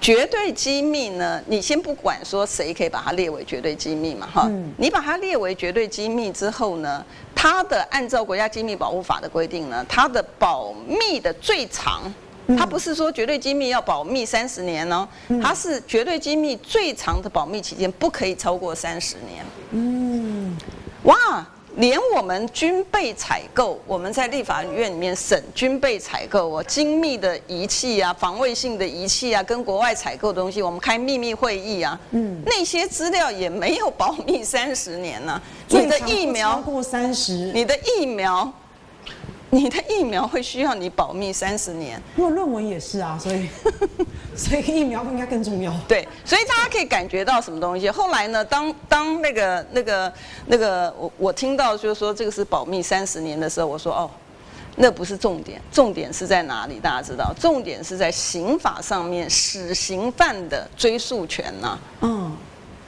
[0.00, 12.12] 绝对机密呢，你先不管说谁可以把它列为绝对机密嘛，哈，你把它列为绝对机密之后呢，它的按照国家机密保护法的规定呢，它的保密的最长。
[12.56, 15.06] 它不是说绝对机密要保密三十年哦，
[15.42, 19.44] 它是绝对机密最长的保密期间不可以超过三十年。
[19.72, 20.56] 嗯，
[21.02, 35.40] 哇，连我们军备采购，我们在立法院里面审军备采购哦，精密的仪器啊，防卫性的仪器啊，跟国外采购的东西，我们开秘密会议啊，嗯，那些资料也没有保密三十年呢。
[35.68, 38.50] 你的疫苗超过三十，你的疫苗。
[39.50, 43.48] 你的疫苗会需要你保密三十年，因为论文也是啊，所以
[44.36, 45.72] 所以疫苗不应该更重要。
[45.88, 47.88] 对，所以大家可以感觉到什么东西。
[47.88, 50.12] 后来呢，当当那个那个
[50.46, 54.10] 那个我我听到就是说这个是保密三十年的时候，我说哦，
[54.76, 56.78] 那不是重点，重点是在哪里？
[56.78, 61.78] 大家知道，重点是在刑法上面，死刑犯的追诉权呐、啊。
[62.02, 62.36] 嗯，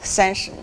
[0.03, 0.63] 三十年，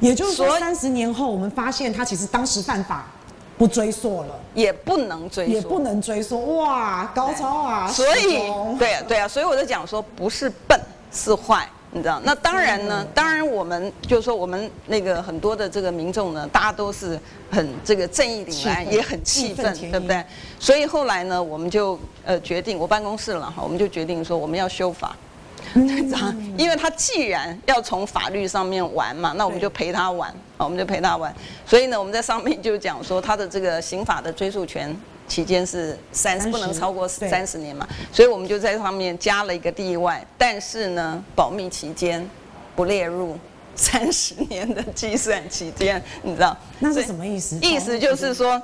[0.00, 3.10] 也就是说三十年后，我们发现他其实当时犯法。
[3.56, 6.56] 不追溯了，也不能追溯，也不能追溯。
[6.58, 7.88] 哇，高超啊！
[7.88, 8.38] 所以，
[8.78, 10.78] 对啊，对啊，所以我就讲说，不是笨，
[11.12, 12.20] 是坏，你知道？
[12.24, 17.18] 那当然呢，当然我们就是说，我们那个很多的这个民众呢，大家都是
[17.50, 20.24] 很这个正义凛然，也很气愤，对不对？
[20.58, 25.16] 所以后来呢，我们就呃决定，我办公室了哈，我们就决定说，我们要修法。
[25.74, 31.34] 嗯，因为他既然要从法律上面玩嘛，那我们就陪他玩，我们就陪他玩。
[31.66, 34.94] 所以呢，我们在上面就讲说，他的这个刑法的追诉权
[35.26, 37.88] 期间是三十，不能超过三十年嘛。
[38.12, 42.28] 所以我们就在上面加了一个例外，但是呢，保密期间
[42.76, 43.36] 不列入
[43.74, 46.56] 三十年的计算期间， 你知道？
[46.78, 47.58] 那是什么意思？
[47.60, 48.60] 意思就是说，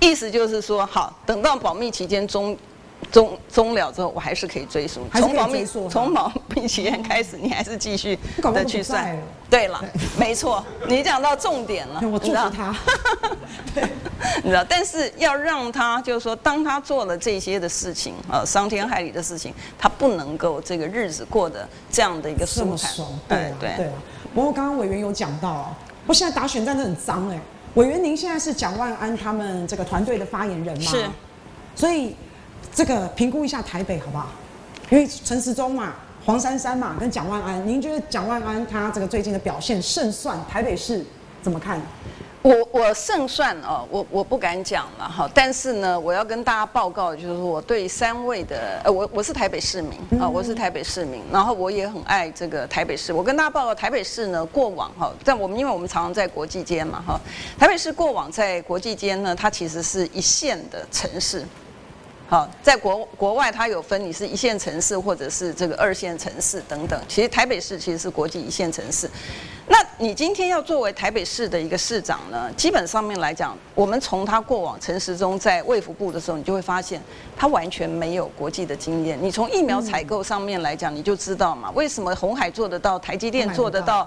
[0.00, 2.56] 意思就是说，好，等到保密期间终。
[3.10, 5.06] 终终了之后，我还是可以追溯。
[5.12, 9.16] 从保密从保密期间开始，你还是继续的去算。
[9.48, 9.82] 对了，
[10.18, 12.00] 没错，你讲到重点了。
[12.02, 12.76] 我祝福他。
[13.74, 13.82] 对，
[14.44, 22.92] 你知道，但是要让他就是说，当他做了这些的事情，呃，伤天害理的事情，他不能够这个日子过得这样的一个舒坦。
[23.26, 23.90] 对对对。
[24.34, 25.74] 不过刚刚委员有讲到，
[26.06, 27.40] 我现在打选战真的很脏哎。
[27.74, 30.90] 委员，您现在是蒋万安他们这个团队的发言人吗？
[30.90, 31.06] 是。
[31.74, 32.14] 所以。
[32.72, 34.28] 这个评估一下台北好不好？
[34.90, 35.94] 因为陈时中嘛、
[36.24, 41.04] 黄珊珊嘛，跟蒋万安，您觉得蒋万安他这个最近的表现胜算，台北市
[41.42, 41.80] 怎么看？
[42.40, 45.28] 我我胜算哦，我我不敢讲了哈。
[45.34, 53.12] 但是呢，我要跟大家报告，就是说我对三位的，呃，我我是台北市民啊，我是台北市民，然后我也很爱这个台北市。
[53.12, 57.20] 我跟大家报告，台北市呢，过往哈，在我们因为我们常常在国际间嘛哈，
[57.58, 61.44] 台北市过往在国际间呢，它其实是一线的城市。
[62.30, 67.00] 好，在国国外，它有分，你是一线城市或者是这个二线城市等等。
[67.08, 69.10] 其实台北市其实是国际一线城市。
[69.66, 77.00] 那你今天要作为台北市的一个市长呢，基本上面来讲，我们从他过往陈时中在卫福部的时候，你就会发现
[77.34, 79.18] 他完全没有国际的经验。
[79.22, 84.06] 你从疫苗采购上面来讲，你就知道嘛，为什么红海做得到，台积电做得到，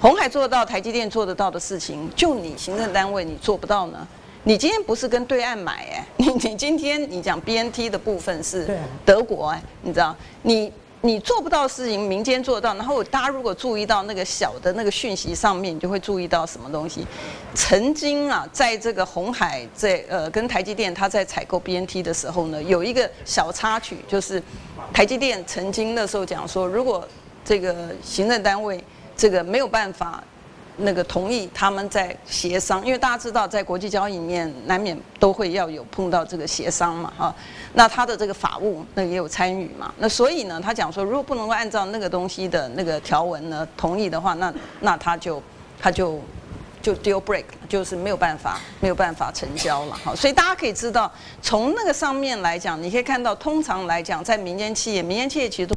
[0.00, 4.04] 红海做得到，台积电做得到的事情，就你行政单位你做不到呢？
[4.44, 8.68] 你今天不是跟对岸买哎，你 你今天你讲 BNT 的部分是
[9.04, 12.74] 德国哎，你知道，你你做不到事情，民间做到。
[12.74, 17.06] 然后大家如果注意到那个小的那个讯息上面，你就会注意到什么东西。
[17.54, 24.42] 曾经啊，在这个红海在呃跟台积电他在采购 BNT 的时候呢，有一个小插曲，就是
[24.92, 27.06] 台积电曾经那时候讲说，如果
[27.44, 28.82] 这个行政单位
[29.16, 30.22] 这个没有办法。
[30.76, 37.34] 那个同意他们在协商，因为大家知道，在国际交易里面难免都会要有碰到这个协商嘛，哈。
[37.74, 39.92] 那他的这个法务那也有参与嘛。
[39.98, 45.42] 那所以呢，他讲说，如果不能够按照那个东西的那个条文呢同意的话，那那他就
[45.80, 46.18] 他就
[46.80, 50.14] 就 deal break，就是没有办法没有办法成交了哈。
[50.16, 55.74] 所以大家可以知道，从那个上面来讲，你可以看到，通常来讲，在民间企业，民间企业其实都。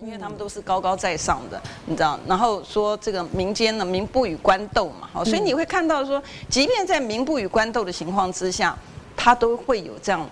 [0.00, 8.76] 因为他们都是高高在上的，你知道，然后说这个民间呢，民不与官斗嘛，好，所以你会看到说，即便在民不与官斗的情况之下，
[9.16, 10.28] 他都会有这样。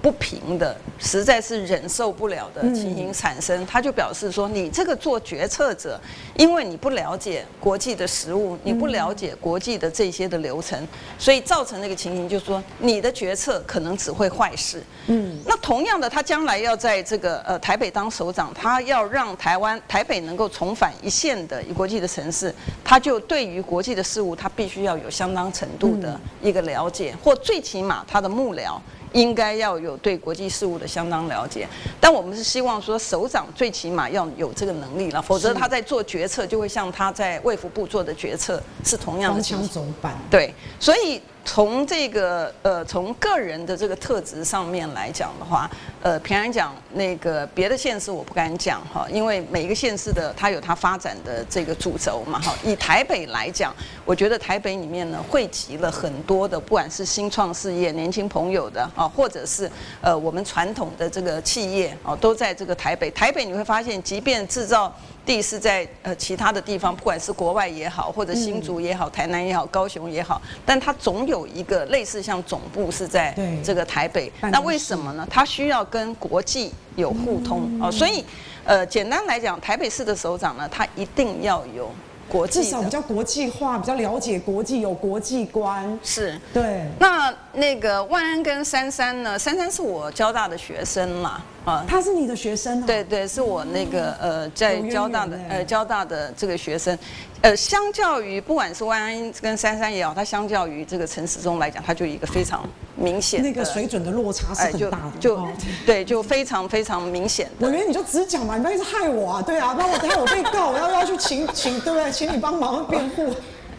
[0.00, 6.00] 不平的，实在是忍受不了的情形产生，他就表示说：“你这个做决策者，
[6.36, 10.86] 因为你不了解国际的实务，你不了解国际的这些的流程，
[11.18, 28.78] 所以造成那个情形，就是说你的决策可能只会坏事。”嗯，那同样的，他将来要在这个呃台北当首长，他要让台湾台北能够重返一线的一国际的城市，他就对于国际的事务，他必须要有相当程度的一个了解，或最起码他的幕僚。
[29.12, 31.66] 应该要有对国际事务的相当了解，
[32.00, 39.34] 但我们是希望说首长最起码要有这个能力了，否则他在做决策就会像他在卫福部做的决策是同样的。
[39.34, 40.16] 荒腔走板。
[40.30, 41.20] 对，所以。
[41.44, 45.70] 从这个呃，从个人的这个特质上面来讲的话，
[46.02, 52.54] 呃，平安讲那个别的县市我不敢讲哈，因为每一个县市的它有它发展的这个主轴嘛哈。
[52.62, 53.74] 以台北来讲，
[54.04, 59.70] 我觉得台北里面呢汇集了很多的，不管是新创事业、年轻朋友的啊，或者是
[60.02, 63.10] 呃我们传统的这个企业啊，都在这个台北。
[63.12, 64.94] 台北你会发现，即便制造。
[65.28, 74.32] 地是在呃其他的地方，不管是国外也好，或者新竹也好，台南也好，高雄也好，但它总有一个类似像总部是在这个台北。
[74.40, 75.28] 那为什么呢？
[75.30, 78.24] 它需要跟国际有互通啊，所以
[78.64, 81.90] 呃简单来讲，台北市的首长呢，他一定要有。
[82.30, 85.98] 国际至少比较国际化，比较了解国际，有国际观。
[86.02, 86.86] 是，对。
[87.00, 89.38] 那那个万安跟珊珊呢？
[89.38, 92.84] 珊珊是我交大的学生嘛，啊，他是你的学生啊？
[92.86, 96.96] 对对，是我那个呃，在交大的呃交大的这个学生。
[97.40, 105.48] 呃，相较于不管是万安跟珊珊也好，他相较于这个陈时中来讲，他就一个非常明显那个水准的落差是很大的，就，就
[105.86, 107.48] 对，就非常非常明显。
[107.60, 112.10] 我觉得你就直讲嘛，你不要一直害我啊，对啊，不然我等下我被告，我要要去请请对不对？
[112.10, 113.32] 请你帮忙辩护。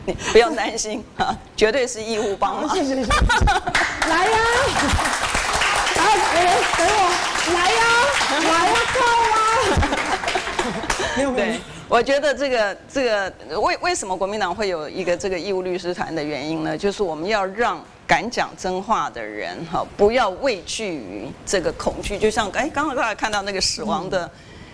[0.09, 2.67] 你 不用担心啊， 绝对是义务帮忙。
[2.75, 3.11] 谢谢谢谢。
[3.11, 4.37] 来呀，
[5.95, 6.03] 来，
[6.33, 7.11] 有人等我，
[7.53, 7.81] 来呀，
[8.49, 8.73] 来啊！
[11.15, 11.55] 没有没有。
[11.87, 16.75] 我觉得这个这个为为什么国民党会有一个这个义务律师团的原因呢？
[16.75, 22.17] 就是我们要让敢讲真话的人哈，不要畏惧于这个恐惧。
[22.17, 24.29] 就像哎，刚刚大家看到那个死亡的。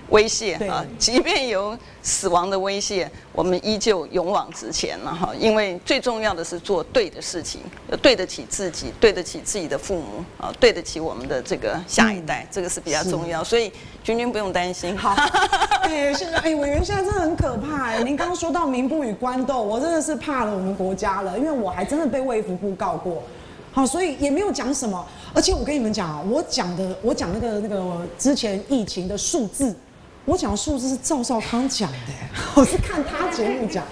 [0.10, 0.86] 威胁啊！
[1.00, 5.34] 即便有死亡的威胁，我们依旧勇往直前了哈。
[5.40, 7.62] 因为最重要的是做对的事情，
[8.02, 13.44] 对得起自己，对得起自己的父母啊，对得起我们的这个下一代，这个是比较重要。
[13.44, 13.72] 所以
[14.04, 14.96] 君君不用担心。
[14.98, 15.16] 好，
[15.82, 18.04] 哎，现在哎，委员现在真的很可怕哎。
[18.04, 23.24] 您刚刚说到民不与官斗，我真的是怕了我们国家了，因为我还真的被卫福部告过。
[23.72, 25.04] 好，所以也没有讲什么。
[25.34, 29.76] 而且我跟你们讲啊，我讲的，我讲那个那个之前疫情的数字。
[30.26, 31.98] 我讲的数字是赵少康讲的，
[32.56, 33.84] 我是看他节目讲，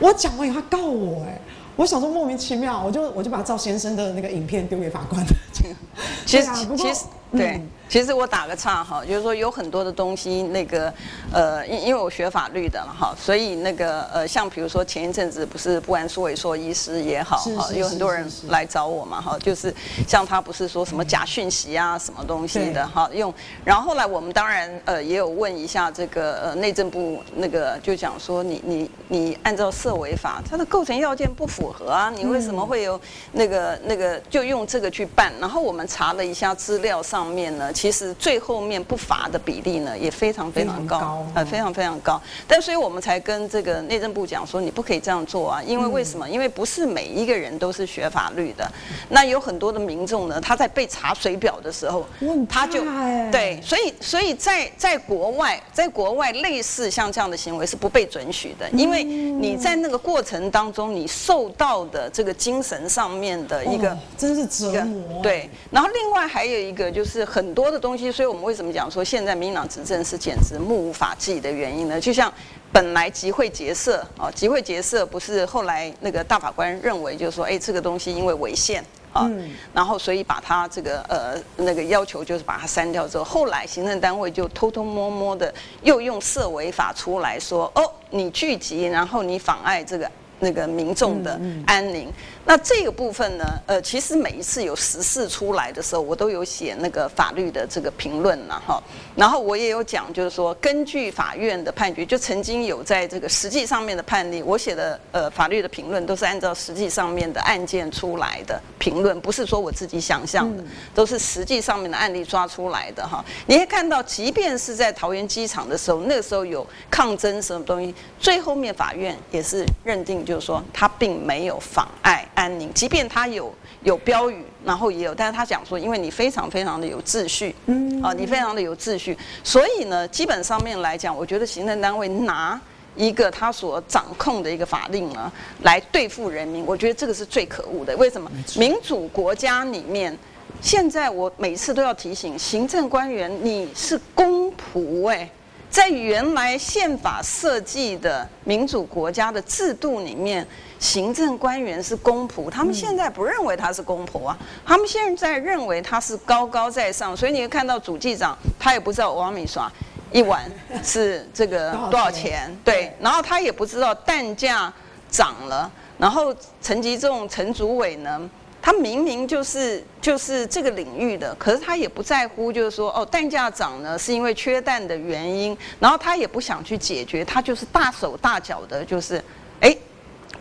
[0.00, 1.40] 我讲完以后他告我，哎，
[1.76, 5.24] 我想说莫名其妙，我就我就把赵先生的那个影片丢给法官。
[6.26, 7.52] 其实其实对。
[7.56, 10.90] 嗯其实我打个岔哈，就是说有很多的东西，那个
[11.30, 19.74] 呃，因因为我学法律的了哈，所以那个呃，像比如说前一阵子不是不管苏伟硕医师也好哈，有很多人来找我嘛哈，就是
[20.08, 23.30] 像他不是说什么假讯息啊什么东西的哈，用，
[23.62, 32.98] 然后后来我们当然呃也有问一下这个呃内政部那个就讲说你你你按照涉违法，它的构成要件不符合啊，你为什么会有
[33.32, 35.30] 那个那个就用这个去办？
[35.38, 37.72] 然后我们查了一下资料上面呢。
[37.72, 42.20] 其实最后面不罚的比例呢，也非常非常高，非常高呃，非常非常高。
[42.46, 46.28] 但所以我们才跟这个内政部讲说，你不可以这样做啊，因为为什么？
[46.28, 48.70] 因为不是每一个人都是学法律的。
[49.08, 52.06] 那有很多的民众呢，他在被查水表的时候，
[52.48, 52.82] 他就
[53.30, 65.22] 对，所以所以在在国外，在国外类似像这样的行为是不被准许的，因为你在那个过程当中，你受到的这个精神上面的一个真是折磨。
[65.22, 67.72] 对，然后另外还有一个就是很多。
[67.72, 71.98] 的东西，所以我们为什么讲说现在民进党执政是简直目无法纪的原因呢？
[71.98, 72.30] 就像
[72.70, 79.26] 本来集会结社啊，集会结社不是后来那个大法官认为就是说，哎，这个东西因为违宪啊，
[79.72, 85.50] 然后所以把它这个呃那个要求就是把它删掉之后，后来行政单位就偷偷摸摸的
[85.82, 90.10] 又用涉违法出来说，哦，你聚集然后你妨碍这个。
[90.44, 92.12] 那个民众的安宁。
[92.44, 98.82] 那这个部分呢，呃，其实每一次有时事出来的时候，我都有写那个法律的这个评论了哈。
[99.14, 110.64] 然后我也有讲，就是说根据法院的判决，就曾经有在这个实际上面的判例，我写的呃法律的评论都是按照实际上面的案件出来的评论，不是说我自己想象的，
[110.94, 113.24] 都是实际上面的案例抓出来的哈。
[113.46, 122.26] 你会看到，即便是在桃园机场的时候，那个时候有抗争什么东西，最后面法院也是认定，就是说他并没有妨碍。
[122.34, 123.52] 安宁，即便他有
[123.82, 132.60] 有标语，然后也有，但是他讲说，因为你非常非常的有秩序，嗯，啊，你非常的有秩序，所以呢，基本上面来讲，我觉得行政单位拿
[132.96, 135.30] 一个他所掌控的一个法令呢，
[135.62, 137.96] 来对付人民，我觉得这个是最可恶的。
[137.96, 138.30] 为什么？
[138.56, 140.16] 民主国家里面，
[140.60, 145.28] 现在我每次都要提醒行政官员，你是公仆哎。
[145.70, 150.46] 在原来宪法设计的民主国家的制度里面，
[150.82, 159.70] 行政官员是公仆，他们现在不认为他是公仆啊，他们现在认为他是高高在上，所以你会看到主计长他也不知道王米刷
[160.10, 160.42] 一碗
[160.82, 164.72] 是这个多少钱，对，然后他也不知道蛋价
[165.08, 168.20] 涨了，然后陈吉仲陈祖伟呢？
[168.60, 179.22] 他明明就是就是这个领域的，可是他也不在乎，就是说哦，蛋价涨呢是因为缺蛋的原因，然后他也不想去解决，他就是大手大脚的，就是，
[179.60, 179.76] 哎，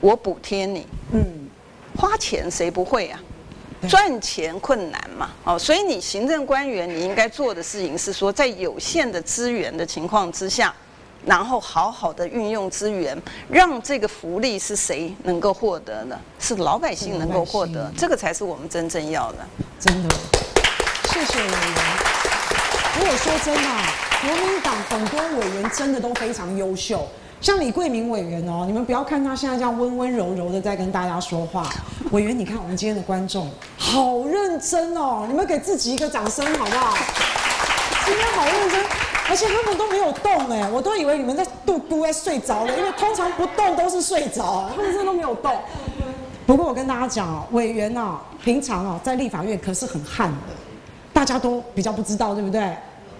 [0.01, 1.23] 我补贴你，嗯，
[1.95, 3.19] 花钱谁不会啊？
[3.89, 10.73] 赚钱困难嘛，哦，所以你行政官员你应该做的事情是说，在有限的资源的情况之下。
[11.23, 13.15] 然后好好的运用资源，
[13.47, 16.19] 让这个福利是谁能够获得呢？
[16.39, 19.37] 是老百姓能够获得，这个才是我们真正要的。
[19.79, 20.09] 真的，
[21.13, 21.75] 谢谢委员。
[22.97, 23.69] 如果说真的，
[24.21, 27.07] 国民党很多委员真的都非常优秀，
[27.41, 31.67] 像李桂明委员哦，你们不要看他现在这样温温柔柔的在跟大家说话，
[32.11, 36.95] 委员，你看我们今天的观众好认真哦，你们给自己一个掌声好不好？
[38.05, 38.85] 今天好认真。
[39.29, 45.57] 而且他们都没有动哎，我都以为你们在度都在睡着了，因为通常不动都是睡着啊，他们真的都没有动。
[46.45, 50.53] 不过我跟大家讲哦，委员哦，平常哦在立法院可是很悍的，
[51.13, 52.75] 大家都比较不知道，对不对？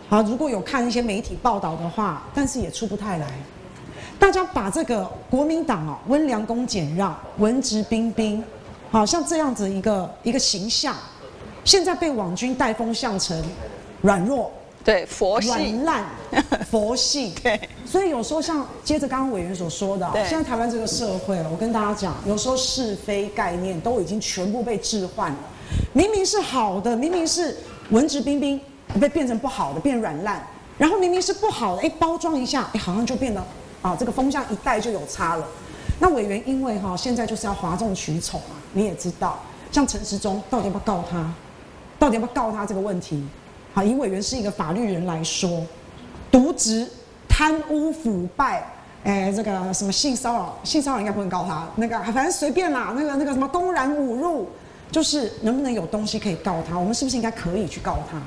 [0.09, 3.27] 好，如果有看一些媒体报道的话，但是也出不太来。
[4.21, 8.41] 大家把这个国民党啊温良恭俭让、文质彬彬，
[8.91, 10.95] 好像这样子一个一个形象，
[11.65, 13.35] 现在被网军带风向成
[14.01, 14.51] 软弱。
[14.83, 16.05] 对，佛系软烂，
[16.69, 17.33] 佛系。
[17.41, 25.37] 对，所以有时候像接着刚刚委员所说的，现在台湾这个社会，我跟大家讲，有时候是非概念都已经全部被置换了。
[25.93, 27.57] 明明是好的，明明是
[27.89, 28.61] 文质彬彬，
[28.99, 30.45] 被变成不好的，变软烂。
[30.77, 33.43] 然后明明是不好的，哎，包装一下，哎，好像就变得
[33.81, 35.45] 啊，这个风向一带就有差了。
[35.99, 39.39] 那委员因为哈，现在就是要哗众取宠啊，你也知道，
[39.71, 41.31] 像陈时中到底要不要告他？
[41.99, 43.23] 到底要不要告他这个问题？
[43.73, 45.63] 好，以委员是一个法律人来说，
[46.31, 46.87] 渎职、
[47.29, 48.65] 贪污腐败，
[49.03, 54.49] 哎，这个什么性骚扰，性骚扰应该不能告他，那个反正随便啦，那个那个什么公然侮辱，
[54.91, 56.77] 就是能不能有东西可以告他？
[56.77, 58.19] 我们是不是应该可以去告他？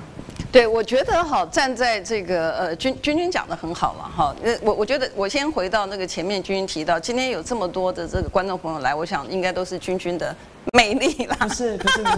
[0.55, 4.33] 对，我觉得哈，站在这个呃，君君君讲的很好了哈。
[4.45, 10.33] 呃，我我觉得我先回到那个前面君君提到，今天有这么多的这个观众朋友来，我想应该都是君君的。
[10.73, 12.17] 美丽啦，不是不是不是，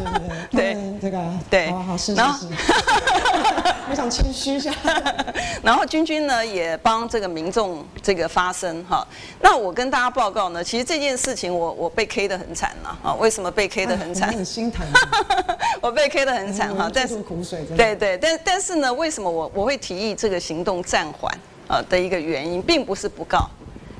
[0.52, 1.18] 对这个
[1.50, 2.46] 对，好好是是是，
[3.88, 4.72] 我想谦虚一下。
[5.62, 9.06] 然后君君呢也帮这个民众这个发声哈。
[9.40, 13.14] 那我跟大家报告呢，其实这件事情我我被 K 得很惨了啊。
[13.14, 14.32] 为什么被 K 得很惨？
[14.32, 14.86] 很心疼。
[15.80, 17.64] 我被 K 得很惨哈，但是苦水。
[17.76, 21.32] 对对，但但是呢，为什么我我会提议这个行动暂缓
[21.68, 23.48] 啊的一个原因，并不是不告。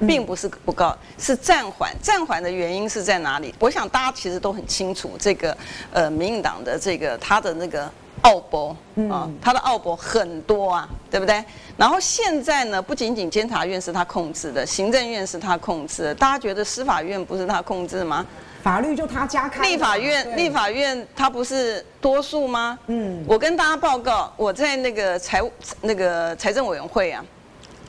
[0.06, 1.90] 并不是不告，是暂缓。
[2.02, 3.54] 暂缓的原因是在哪里？
[3.58, 5.56] 我想大家其实都很清楚，这个
[5.90, 7.90] 呃，民进党的这个他的那个
[8.26, 8.76] 奥博
[9.08, 11.44] 啊，他的奥博很多啊，对不对？
[11.76, 18.26] 然后现在呢，不仅仅监察院是他控制的，行政院是他控制的，大家觉得司法院不是他控制吗？
[18.64, 19.62] 法律就他家开。
[19.62, 22.76] 立法院，立法院他不是多数吗？
[22.88, 27.24] 嗯，我跟大家报告，我在那个财务那个财政委员会啊。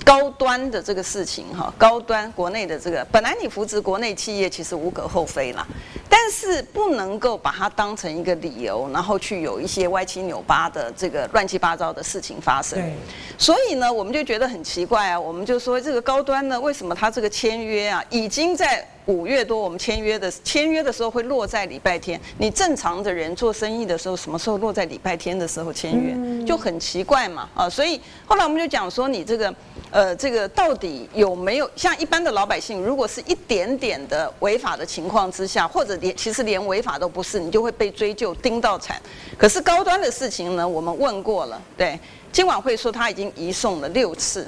[0.04, 5.68] 高端的这个事情哈，高端国内的这个，本来你扶持国内企业其实无可厚非啦，
[6.10, 12.80] 但是不能够把它当成一个理由，然后去有一些歪七扭八的这个乱七八糟的事情发生。
[12.80, 12.93] 对，
[13.38, 22.20] 所以呢，我们就觉得很奇怪啊，我们就说这个高端呢，为什么它这个签约啊，已经在五月多我们签约的签约的时候会落在礼拜天。
[22.38, 27.70] 你正常的人做生意的时候，什么时候落在礼拜天的时候签约，就很奇怪嘛啊！
[27.70, 29.53] 所以后来我们就讲说，你这个
[29.91, 39.01] 呃，这个到底有没有像一般的老百姓，如果是一点点的违法的情况之下，或者连其实连违法都不是，你就会被追究盯到惨。
[39.38, 41.97] 可是高端的事情呢，我们问过了，对，
[42.34, 44.45] 今晚会说他已经移送了六次，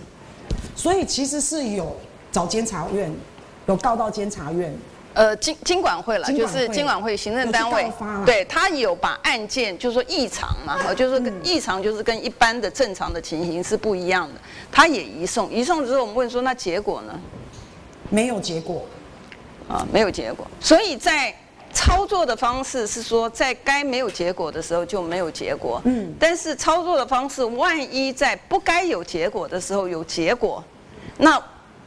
[0.76, 1.95] 所以其实是有
[2.30, 3.10] 找监察院。
[3.70, 4.76] 有告到监察院，
[5.13, 7.91] 呃，金金管会了，就是金管会行政单位，
[8.26, 14.41] 对他有把案件，就是说异常嘛，就是说跟异常就是跟一般的正常的情形是不一样的，
[14.72, 17.13] 他也移送，移送之后我们问说那结果呢？
[18.09, 18.84] 没有结果，
[19.67, 21.32] 啊，没有结果，所以在
[21.72, 30.63] 操作的方式是说，在该没有结果的时候就没有结果，嗯，但是操作的方式，万一在不该有结果的时候有结果，
[31.20, 31.39] 那。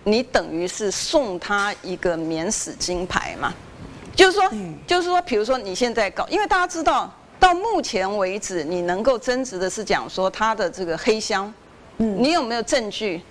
[0.05, 3.53] 你等于是送他一个免死金牌嘛？
[4.15, 4.51] 就是说，
[4.87, 11.53] 就是说，比如说你现在搞，因为大家知道，到目前为止，你能够争执的是讲说他的这个黑箱，
[11.99, 13.23] 嗯，你有没有证据？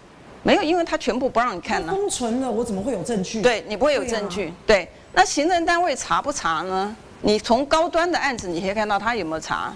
[0.43, 1.93] 没有，因为他全部不让你看呢。
[1.93, 3.43] 封存了，我怎么会有证据？
[3.43, 4.51] 对，你不会有证据。
[4.65, 6.95] 对，那行政单位查不查呢？
[7.21, 9.71] 你从高端的案子，你可以看到他有没有查？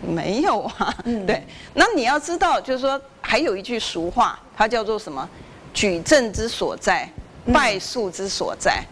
[0.00, 0.94] 没有啊。
[1.04, 1.44] 嗯，对。
[1.74, 5.28] 那你要知道，就是说，还有一句俗话，它叫做什么？
[5.76, 7.06] 举证之所在，
[7.52, 8.82] 败诉之所在。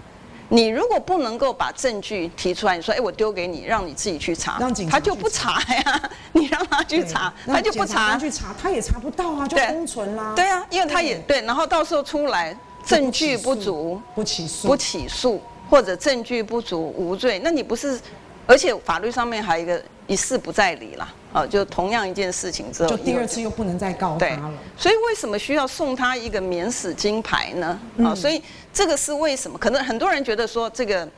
[0.50, 4.60] 你如果不能够把证据提出来，你说，哎，我丢给你，让你自己去查，
[4.90, 6.10] 他就不查呀。
[6.32, 8.18] 你让他去查，他就不查。
[8.18, 10.34] 去查，他也查不到啊，就封存啦。
[10.36, 12.54] 对啊，因为他也对，然后到时候出来
[12.84, 17.98] 证据不足，不起诉，不起诉，或者证据不足无罪，那你不是？
[18.46, 21.08] 而且法律上面还有一个一事不再理了。
[21.34, 24.52] 哦，就同样一件事情之后，就第二次又不能再告他了。
[24.78, 27.80] 所以为什么需要送他一个免死金牌呢？
[27.98, 28.40] 啊，所以
[28.72, 29.58] 这个是为什么？
[29.58, 31.08] 可能很多人觉得说这个，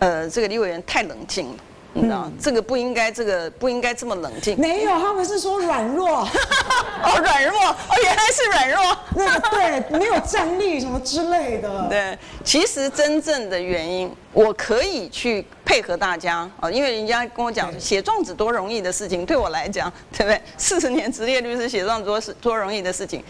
[0.00, 1.56] 呃，这个李委员太冷静了。
[1.94, 4.58] 你知道，这个不应该，这个不应该这么冷静。
[4.58, 6.20] 没有，他们是说软弱。
[7.04, 8.98] 哦，软弱，哦，原来是软弱。
[9.14, 11.86] 那个对，没有战力什么之类的。
[11.90, 20.40] 对，其实真正的原因，我可以去配合大家啊，因为人家跟我讲，写状子多容易的事情，对我来讲，对不对？
[20.56, 23.22] 四十年职业律师写状子多是多容易的事情，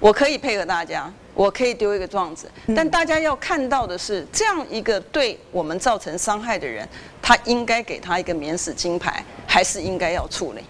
[0.00, 1.08] 我可以配合大家。
[1.38, 6.86] 我可以丢一个状子，但大家要看到的是，这样一个对我们造成伤害的人，
[7.22, 10.62] 他应该给他一个免死金牌，还是应该要处理？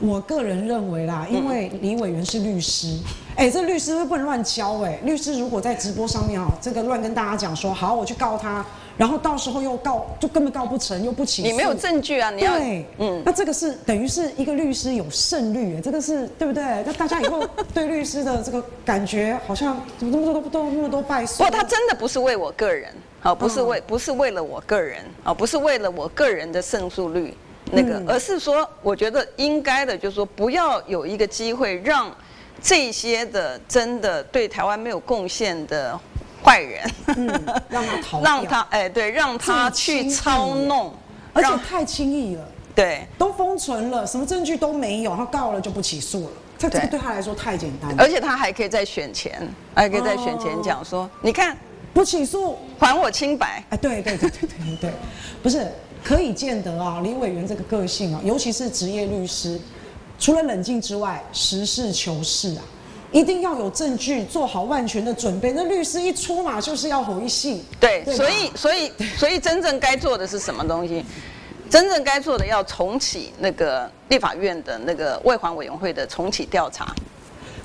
[0.00, 2.98] 我个人认为啦，因为李委员是律师，
[3.36, 8.66] 哎、欸，这律师不能乱教哎，律师如果在直播上面哦，这个乱跟大家讲说，好，我去告他。
[8.98, 11.48] 然后到时候又告，就根本告不成，又不起诉。
[11.48, 12.30] 你没有证据啊！
[12.30, 16.82] 你要对，嗯，那这个是等于是一个律师有胜率，这个是对不对？
[16.84, 21.44] 那大家以后对律师的这个感觉，好像怎么这么多都都那么多败诉？
[21.44, 27.32] 不他真的不是为我个人，好，不是为不是为了我个人，啊，不是为了我个人的胜诉率
[27.70, 32.12] 那个，而是说，我觉得应该的，就是说，不要有一个机会让
[32.60, 35.96] 这些的真的对台湾没有贡献的。
[36.42, 37.28] 坏人，嗯，
[37.68, 40.92] 让他逃， 让他哎，对，让他去操弄，
[41.32, 51.56] 而且太轻易了，对，都封存了，什么证据都没有，他告了就不起诉了，这这个对他来说太简单了，而且他还可以在选前，还可以在选前讲说，哦、你看
[51.92, 54.92] 不起诉，还我清白，哎，对对对对对对，
[55.42, 55.66] 不是
[56.04, 59.60] 可以见得啊，李委员这个个性啊，尤其是职业律师，
[60.18, 62.62] 除了冷静之外，实事求是啊。
[63.10, 65.52] 一定要有证据，做好万全的准备。
[65.52, 67.64] 那律师一出马就是要回信。
[67.80, 71.04] 对，对所以所以所以真正该做的是什么东西？
[71.70, 76.94] 真正该做的要重启那个立法院的那个外环委员会的重启调查。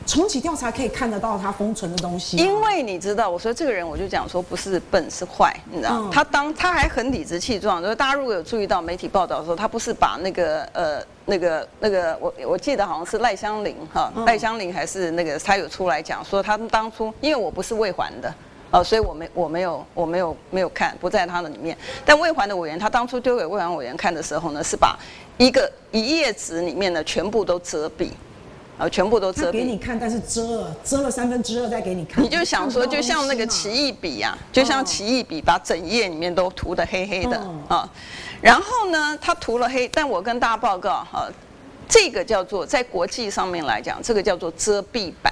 [0.06, 18.34] 重启调查可以看得到他封存的东西，因为你知道，我说这个人，我就讲说不是笨是坏，你知道，嗯、他当他还很理直气壮，就是大家如果有注意到媒体报道的时候，他不是把那个呃那个那个我我记得好像是赖香林哈，赖香林还是那个他有出来讲说，他们当初因为我不是卫环的
[18.72, 25.00] 哦，所以我没我没有我没有没有看不在他的里面，但魏环的委员他当初丢给魏环委员看的时候呢，是把
[25.38, 28.12] 一个一页纸里面的全部都折笔。
[28.84, 32.22] 啊，全部都遮蔽给你看，但是遮了，遮了三分之二再给你看。
[32.22, 37.38] 你就想说，就像那个奇异笔呀，就像奇异笔把整页里面都涂的黑黑的
[37.70, 37.90] 啊。
[38.42, 41.30] 然后呢，他涂了黑，但我跟大家报告哈，
[41.88, 45.32] 这个叫做在国际上面来讲，这个叫做遮蔽版。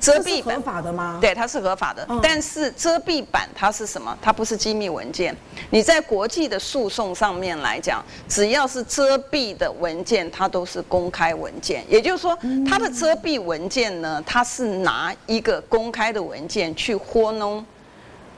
[0.00, 1.18] 遮蔽合法的吗？
[1.20, 2.04] 对，它是合法的。
[2.08, 4.16] 嗯、但是遮蔽版它是什么？
[4.22, 5.36] 它不是机密文件。
[5.70, 11.84] 你在国际的诉讼上面来讲，只要是遮蔽的文件，它都是公开文件。
[11.88, 12.36] 也就是说，
[12.68, 17.64] 它的遮蔽文件呢，它是拿一个公开的文件去糊弄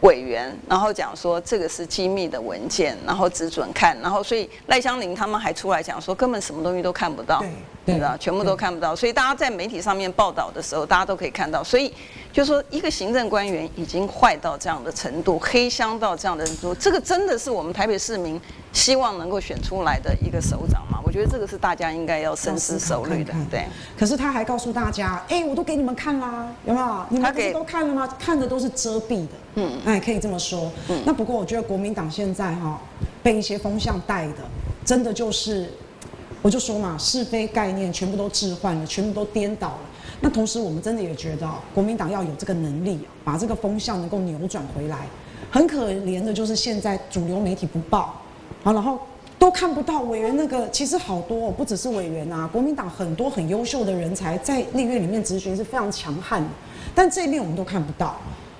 [0.02, 7.38] 委员，然后讲说这个是机密的文件，然后只准看，然后所以赖香林他们还出来讲说根本什么东西都看不到，
[7.86, 8.16] 对，对吧？
[8.18, 11.92] 全部都看不到，所以大家在媒体上面报道的时候，大家都可以看到，所以
[12.32, 18.40] 就说一个行政官员已经坏到这样的程度，黑箱到这样的程度，这个真的是我们台北市民
[18.72, 20.98] 希望能够选出来的一个首长吗？
[21.04, 23.66] 我觉得这个是大家应该要深思熟虑的，对。
[23.98, 27.04] 可是他还告诉大家，哎，我都给你们看啦，有没有？
[27.10, 28.08] 你们不是都看了吗？
[28.18, 30.72] 看的都是遮蔽的，嗯，哎，可以这么说。
[30.88, 32.80] 嗯，那不过我觉得国民党现在哈
[33.22, 34.38] 被一些风向带的，
[34.86, 35.70] 真的就是，
[36.40, 39.80] 我就说嘛，是非概念全部都置换了，全部都颠倒了。
[40.22, 45.00] 那同时我们真的也觉得，国民党要有这个能力，把这个风向能够扭转回来。
[45.50, 48.14] 很可怜的就是现在主流媒体不报，
[48.62, 48.98] 好，然后。
[49.38, 56.48] 都看不到委员那个，其实好多，不只是委员啊，国民党很多很优秀的人才在立院里面执行是非常强悍的，
[56.94, 58.16] 但这一面我们都看不到，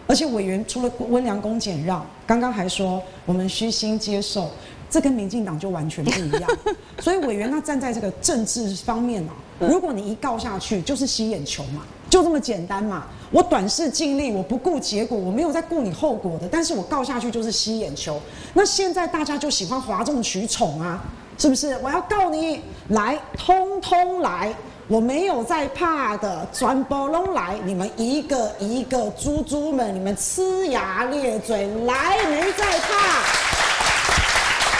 [0.08, 4.50] 而且委员除了温良恭俭让，刚刚还说我们虚心接受，
[4.90, 6.50] 这跟民进党就完全不一样，
[6.98, 9.30] 所以委员他站在这个政治方面啊，
[9.68, 11.82] 如果你一告下去就是吸眼球嘛。
[12.10, 13.04] 就这么简单嘛！
[13.30, 16.46] 我短视近利，我不顾结果，我没有在顾你后果的。
[16.46, 18.20] 但是我告下去就是吸眼球。
[18.52, 21.02] 那现在大家就喜欢哗众取宠啊，
[21.38, 21.74] 是不是？
[21.82, 24.54] 我要告你，来，通通来，
[24.88, 33.22] 我没有在怕的，全部拢来，你们一个一个猪猪们，你们呲牙咧嘴，来，没在怕。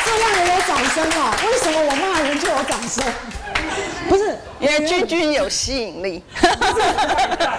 [0.04, 1.34] 这样也有掌声啊？
[1.46, 3.02] 为什么我骂人就有掌声？
[4.08, 6.22] 不是，因为君君有吸引力。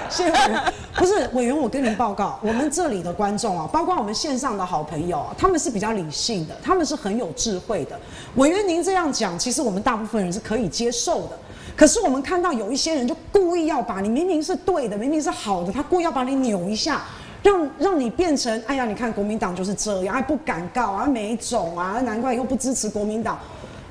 [0.09, 0.73] 谢谢委员。
[0.95, 7.99] 不是委员，我跟您报告，我们这里的观众啊，包括我们线上的好朋友啊，他们是比较理性的，他们是很有智慧的。
[8.35, 11.31] 委员您这样讲，其实我们大部分人是可以接受的。
[11.75, 17.01] 可是我们看到有一些人就故意要把你明明是对的，明明是好的，他故意要把你扭一下，
[17.41, 23.39] 让让你变成哎呀，你看国民党就是这样，还不敢告啊，没种啊，难怪又不支持国民党。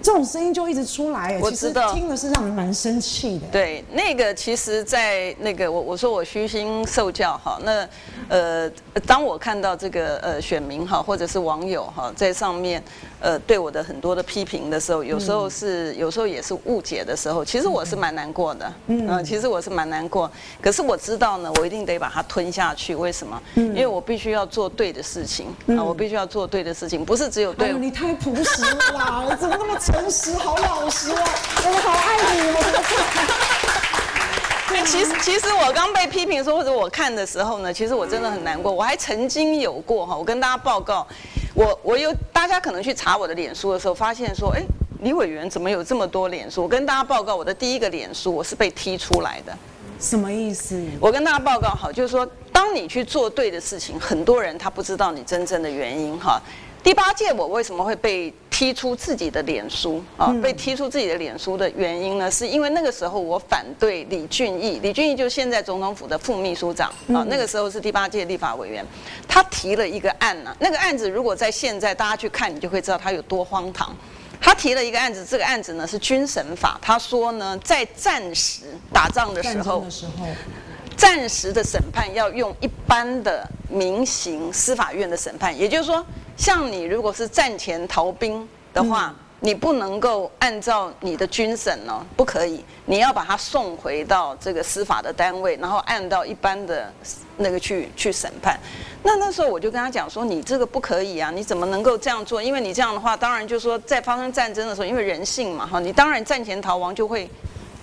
[0.03, 3.47] 这种声音就一直出来，我知道，听了是让人蛮生气的。
[3.53, 7.89] 对，那个其实，在那个我我说我虚心受教哈，那
[8.29, 8.71] 呃，
[9.07, 12.83] 当我看到这个呃选民哈或者是网友哈在上面
[13.23, 20.31] 呃对我的很多的批评的时候，有时候是有时候也是误解的时候，其实我是蛮难过的，嗯，其实我是蛮难过。
[20.61, 22.95] 可是我知道呢，我一定得把它吞下去。
[22.95, 23.41] 为什么？
[23.55, 27.73] 因为我必须要做对的事情啊，我必须要做对的事情，不是只有对。
[27.73, 29.79] 你太朴实了啦，怎么那么？
[29.79, 31.25] 诚实，好老实啊！
[31.65, 33.62] 我们好爱你，我们
[34.85, 38.73] 其实，其实我刚被批评说，或者我看的时候呢，其实我真的很难过。
[38.73, 41.07] 我还曾经有过哈，我跟大家报告，
[41.55, 44.63] 我我有大家可能去查我的脸书的时候，发现说，哎，
[45.01, 46.63] 李委员怎么有这么多脸书？
[46.63, 49.57] 我跟大家报告，我的第一个脸书我是被踢出来的。
[50.01, 50.83] 什么意思？
[51.01, 56.43] 我跟大家报告好，就是说，当你去做对的事情，很多人他不知道你真正的原因哈。
[56.83, 60.35] 第八届我为什么会被踢出自己的脸书啊？
[60.43, 62.29] 被踢出自己的脸书的原因呢？
[62.29, 67.25] 是因为那个时候我反对李俊毅，李俊毅就是现在总统府的副秘书长啊。
[67.29, 68.85] 那个时候是第八届立法委员，
[69.29, 70.55] 他提了一个案呢。
[70.59, 73.95] 那个案子如果在现在大家去看，你就会知道他有多荒唐。
[74.41, 76.77] 他提了一个案子，这个案子呢是军审法。
[76.83, 78.63] 他说呢，在战时
[78.93, 79.87] 打仗的时候，
[80.97, 86.05] 暂时的审判要用一般的民刑司法院的审判，也就是说。
[86.43, 96.93] 像你如果是战前逃兵的话，你不能够按照你的军审呢，不可以，你要把他送回到这个司法的单位，然后按到一般的
[97.37, 98.59] 那个去去审判。
[99.05, 102.43] 那那时候我就跟他讲说，你这个不可以啊，你怎么能够这样做？
[102.43, 107.31] 因为你这样的话，当然就是说在发生战争的时候，因为人性嘛，哈，你当然战前逃亡就会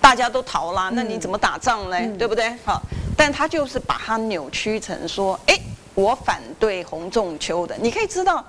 [0.02, 2.14] 大家都逃啦，那你怎么打仗嘞？
[2.18, 2.54] 对不对？
[2.66, 2.82] 好，
[3.16, 5.58] 但他就是把它扭曲成说，哎。
[6.00, 8.42] 我反对洪仲秋的，你可以知道，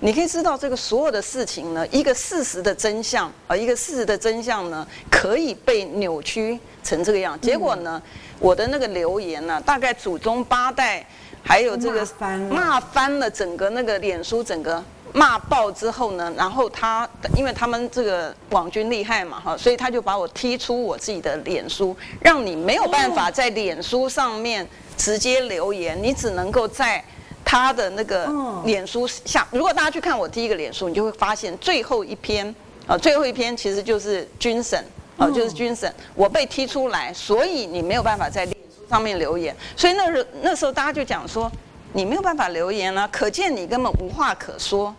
[0.00, 7.40] 你可以知道这个所有的事情呢，一个事实的真相啊，一个事实的真相呢，可以被扭曲成这个样。
[7.40, 8.02] 结果呢，
[8.40, 11.06] 我的那个留言呢，大概祖宗八代，
[11.42, 12.06] 还有这个
[12.50, 14.82] 骂翻了整个那个脸书，整个
[15.12, 24.66] 骂爆之后呢，然后他因为他们这个网军厉害嘛哈，所以他就把我踢出我自己的脸书，让你没有办法在脸书上面。
[24.96, 27.02] 直接留言，你只能够在
[27.44, 28.28] 他的那个
[28.64, 29.46] 脸书下。
[29.50, 32.54] 如果大家去看我第一个脸书，你就会发现最后一篇
[32.86, 34.84] 啊，最后一篇其实就是军审
[35.16, 35.92] 啊，就是军审。
[36.14, 39.54] 我被踢出来，所以你没有办法在脸书上面留言。
[39.76, 41.50] 所以那时那时候大家就讲说，
[41.92, 44.94] 你没有办法留言了，可见你根本无话可说。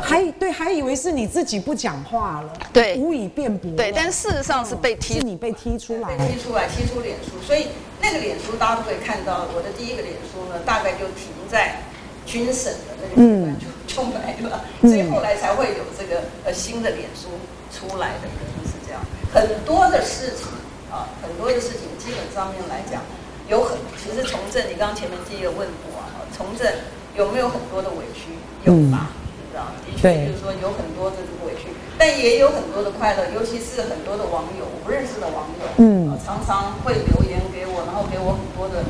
[0.00, 3.70] 还对，还以为是你自己不讲话了，对，无以辩驳。
[3.76, 7.32] 对，但事实上是被踢，是你被踢出来，被踢出来，踢出脸书。
[7.44, 7.68] 所以
[8.00, 11.82] 那个脸书大家都可以看到，我的第一个脸书呢，大概就停在
[12.24, 17.28] 军审的那个阶段就就没了，所以后来才会有这个呃新的脸书
[17.70, 19.02] 出来的，原因是这样。
[19.34, 20.46] 很多的事情
[20.90, 23.02] 啊，很多的事情基本上面来讲，
[23.48, 26.72] 有很其实从政，你刚刚前面第一个问过啊，从政
[27.16, 28.32] 有没有很多的委屈？
[28.64, 29.10] 有吧？
[29.52, 38.82] 知道，的确就是说有很多的这个委屈，但也有很多的快乐，尤其是很多的网友，我不认识的网友，嗯，常常会留言给我，然后给我很多的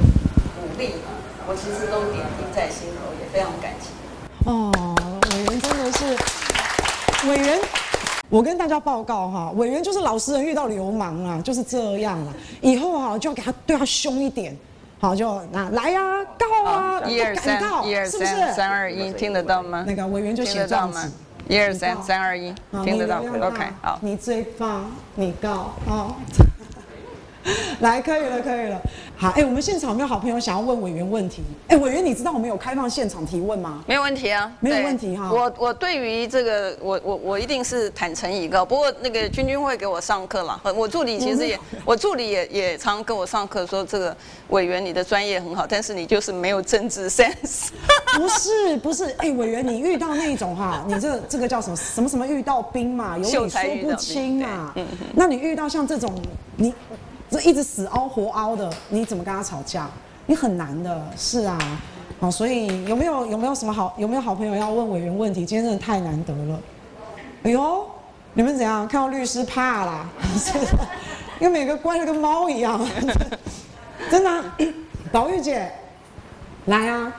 [0.54, 0.94] 鼓励，
[1.48, 3.90] 我其实都点滴在心头，也非常感激。
[4.46, 4.70] 哦，
[5.34, 6.16] 委员真的是
[7.28, 7.60] 委员，
[8.30, 14.56] 我跟大家报告哈，委员就是老实人遇到流氓啊，就是这样啊，以后啊就要给他对他凶一点。
[15.02, 19.82] 好，就那来呀、啊，告啊，一二三，一二三，三二一，听得到吗？
[19.84, 21.10] 那个委员就写这样子，
[21.48, 26.16] 一二三，三二一，听得到，OK，好，你最棒，你告，好。
[27.80, 28.80] 来，可以了，可以了。
[29.16, 31.42] 好，哎，我们现场有没有好朋友想要问委员问题？
[31.68, 33.82] 哎，委员，你知道我们有开放现场提问吗？
[33.86, 35.30] 没有问题啊，没有问题哈。
[35.32, 38.64] 我我对于这个，我我我一定是坦诚以告。
[38.64, 44.16] 不过那个君君会给我上课了，我助理其实也，我助理也也常跟我上课，说这个
[44.48, 47.68] 委员你的专业很好，但是你就是没有政治 sense。
[48.16, 54.72] 不是不是，哎，委员你遇到那种哈， 你这这个叫什么什么什么遇到兵嘛，有理说不清嘛。
[54.76, 55.06] 嗯嗯。
[55.14, 56.12] 那你遇到像这种
[56.56, 56.74] 你。
[57.32, 59.88] 这一直死凹活凹的，你怎么跟他吵架？
[60.26, 61.58] 你很难的，是啊，
[62.20, 65.44] 好，所以有没有有没有什么好有没有好朋友要问委员问题？
[65.44, 66.60] 今天真的太难得了。
[67.42, 67.84] 哎呦，
[68.34, 70.08] 你们怎样看到律师怕啦？
[71.40, 72.80] 因为每个乖的跟猫一样，
[74.10, 74.56] 真的、啊。
[75.10, 75.70] 宝玉姐，
[76.66, 77.12] 来啊，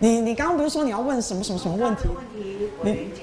[0.00, 2.02] 你你刚刚不是说你要问什么什么什么问题？
[2.08, 3.22] 问题委员解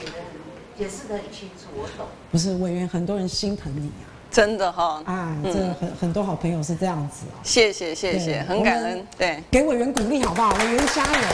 [0.77, 2.07] 解释的很清楚，我懂。
[2.31, 4.16] 不是委员，很多人心疼你啊。
[4.30, 7.25] 真的哈，啊，这很很多好朋友是这样子。
[7.43, 9.05] 谢谢谢谢，很感恩。
[9.17, 10.53] 对，给委员鼓励好不好？
[10.59, 11.28] 委员加油！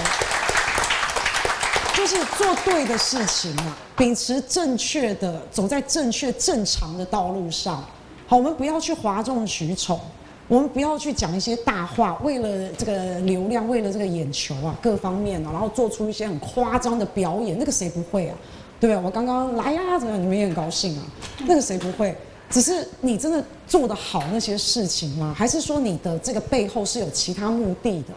[1.95, 7.83] 就是做对的事情嘛，秉持正确的，走在正确正常的道路上。
[8.27, 9.99] 好，我们不要去哗众取宠，
[10.47, 17.57] 我们不要去讲一些大话，为了这个流量，为了这个眼球啊，各方面啊，然后做出一些很夸张的表演。
[17.57, 18.35] 那个谁不会啊？
[18.79, 20.21] 对啊，我刚刚来呀，怎么样？
[20.21, 21.03] 你们也很高兴啊？
[21.45, 22.15] 那个谁不会？
[22.49, 25.33] 只是你真的做得好那些事情吗？
[25.37, 28.13] 还是说你的这个背后是有其他目的的？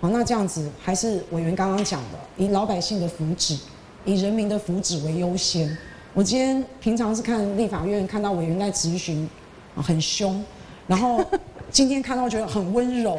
[0.00, 3.58] 好，那这样子还是委员刚刚讲的，以老百姓的福祉，
[4.04, 5.76] 以人民的福祉为优先。
[6.12, 9.28] 我今天平常是看立法院看到委员在质询，
[9.76, 10.42] 很凶，
[10.86, 11.24] 然后
[11.70, 13.18] 今天看到觉得很温柔。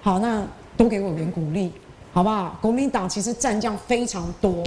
[0.00, 0.46] 好，那
[0.76, 1.72] 多给委员鼓励，
[2.12, 2.58] 好不好？
[2.60, 4.62] 国民党其实战将非常多。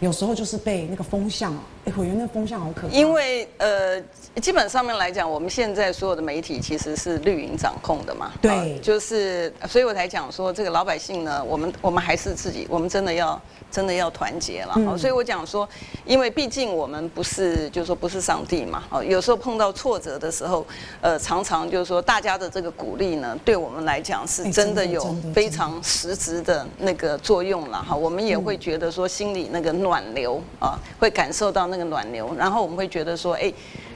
[0.00, 1.52] 有时候就是被那个风向，
[1.86, 2.92] 哎，委员那风向好可怕。
[2.92, 4.00] 因为呃，
[4.42, 8.32] 基本上面来讲，我们现在所有的媒体其实是绿营掌控的嘛。
[8.42, 14.74] 对、呃，就是，所以我才讲说，这个老百姓呢，我们我们还是自己，我们真的要真的要团结了。
[14.76, 15.66] 嗯、所以我讲说，
[16.04, 18.82] 因为毕竟我们不是，就是说不是上帝嘛。
[18.90, 20.66] 哦，有时候碰到挫折的时候，
[21.00, 27.80] 呃，常常就是说大家的这个鼓励呢，对我们来讲是真的有非常实质的那个作用了。
[27.80, 29.76] 哈，我们也会觉得说心里那个。
[29.76, 33.52] 暖流啊，会感受到那个暖流，然后我们会觉得说，哎，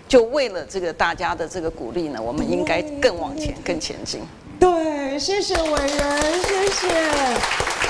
[0.09, 4.21] 就为了这个大家的这个鼓励呢，我们应该更往前、更前进。
[4.59, 6.89] 对，谢谢伟人，谢谢，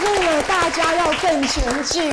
[0.05, 2.13] 为了大家要更前进。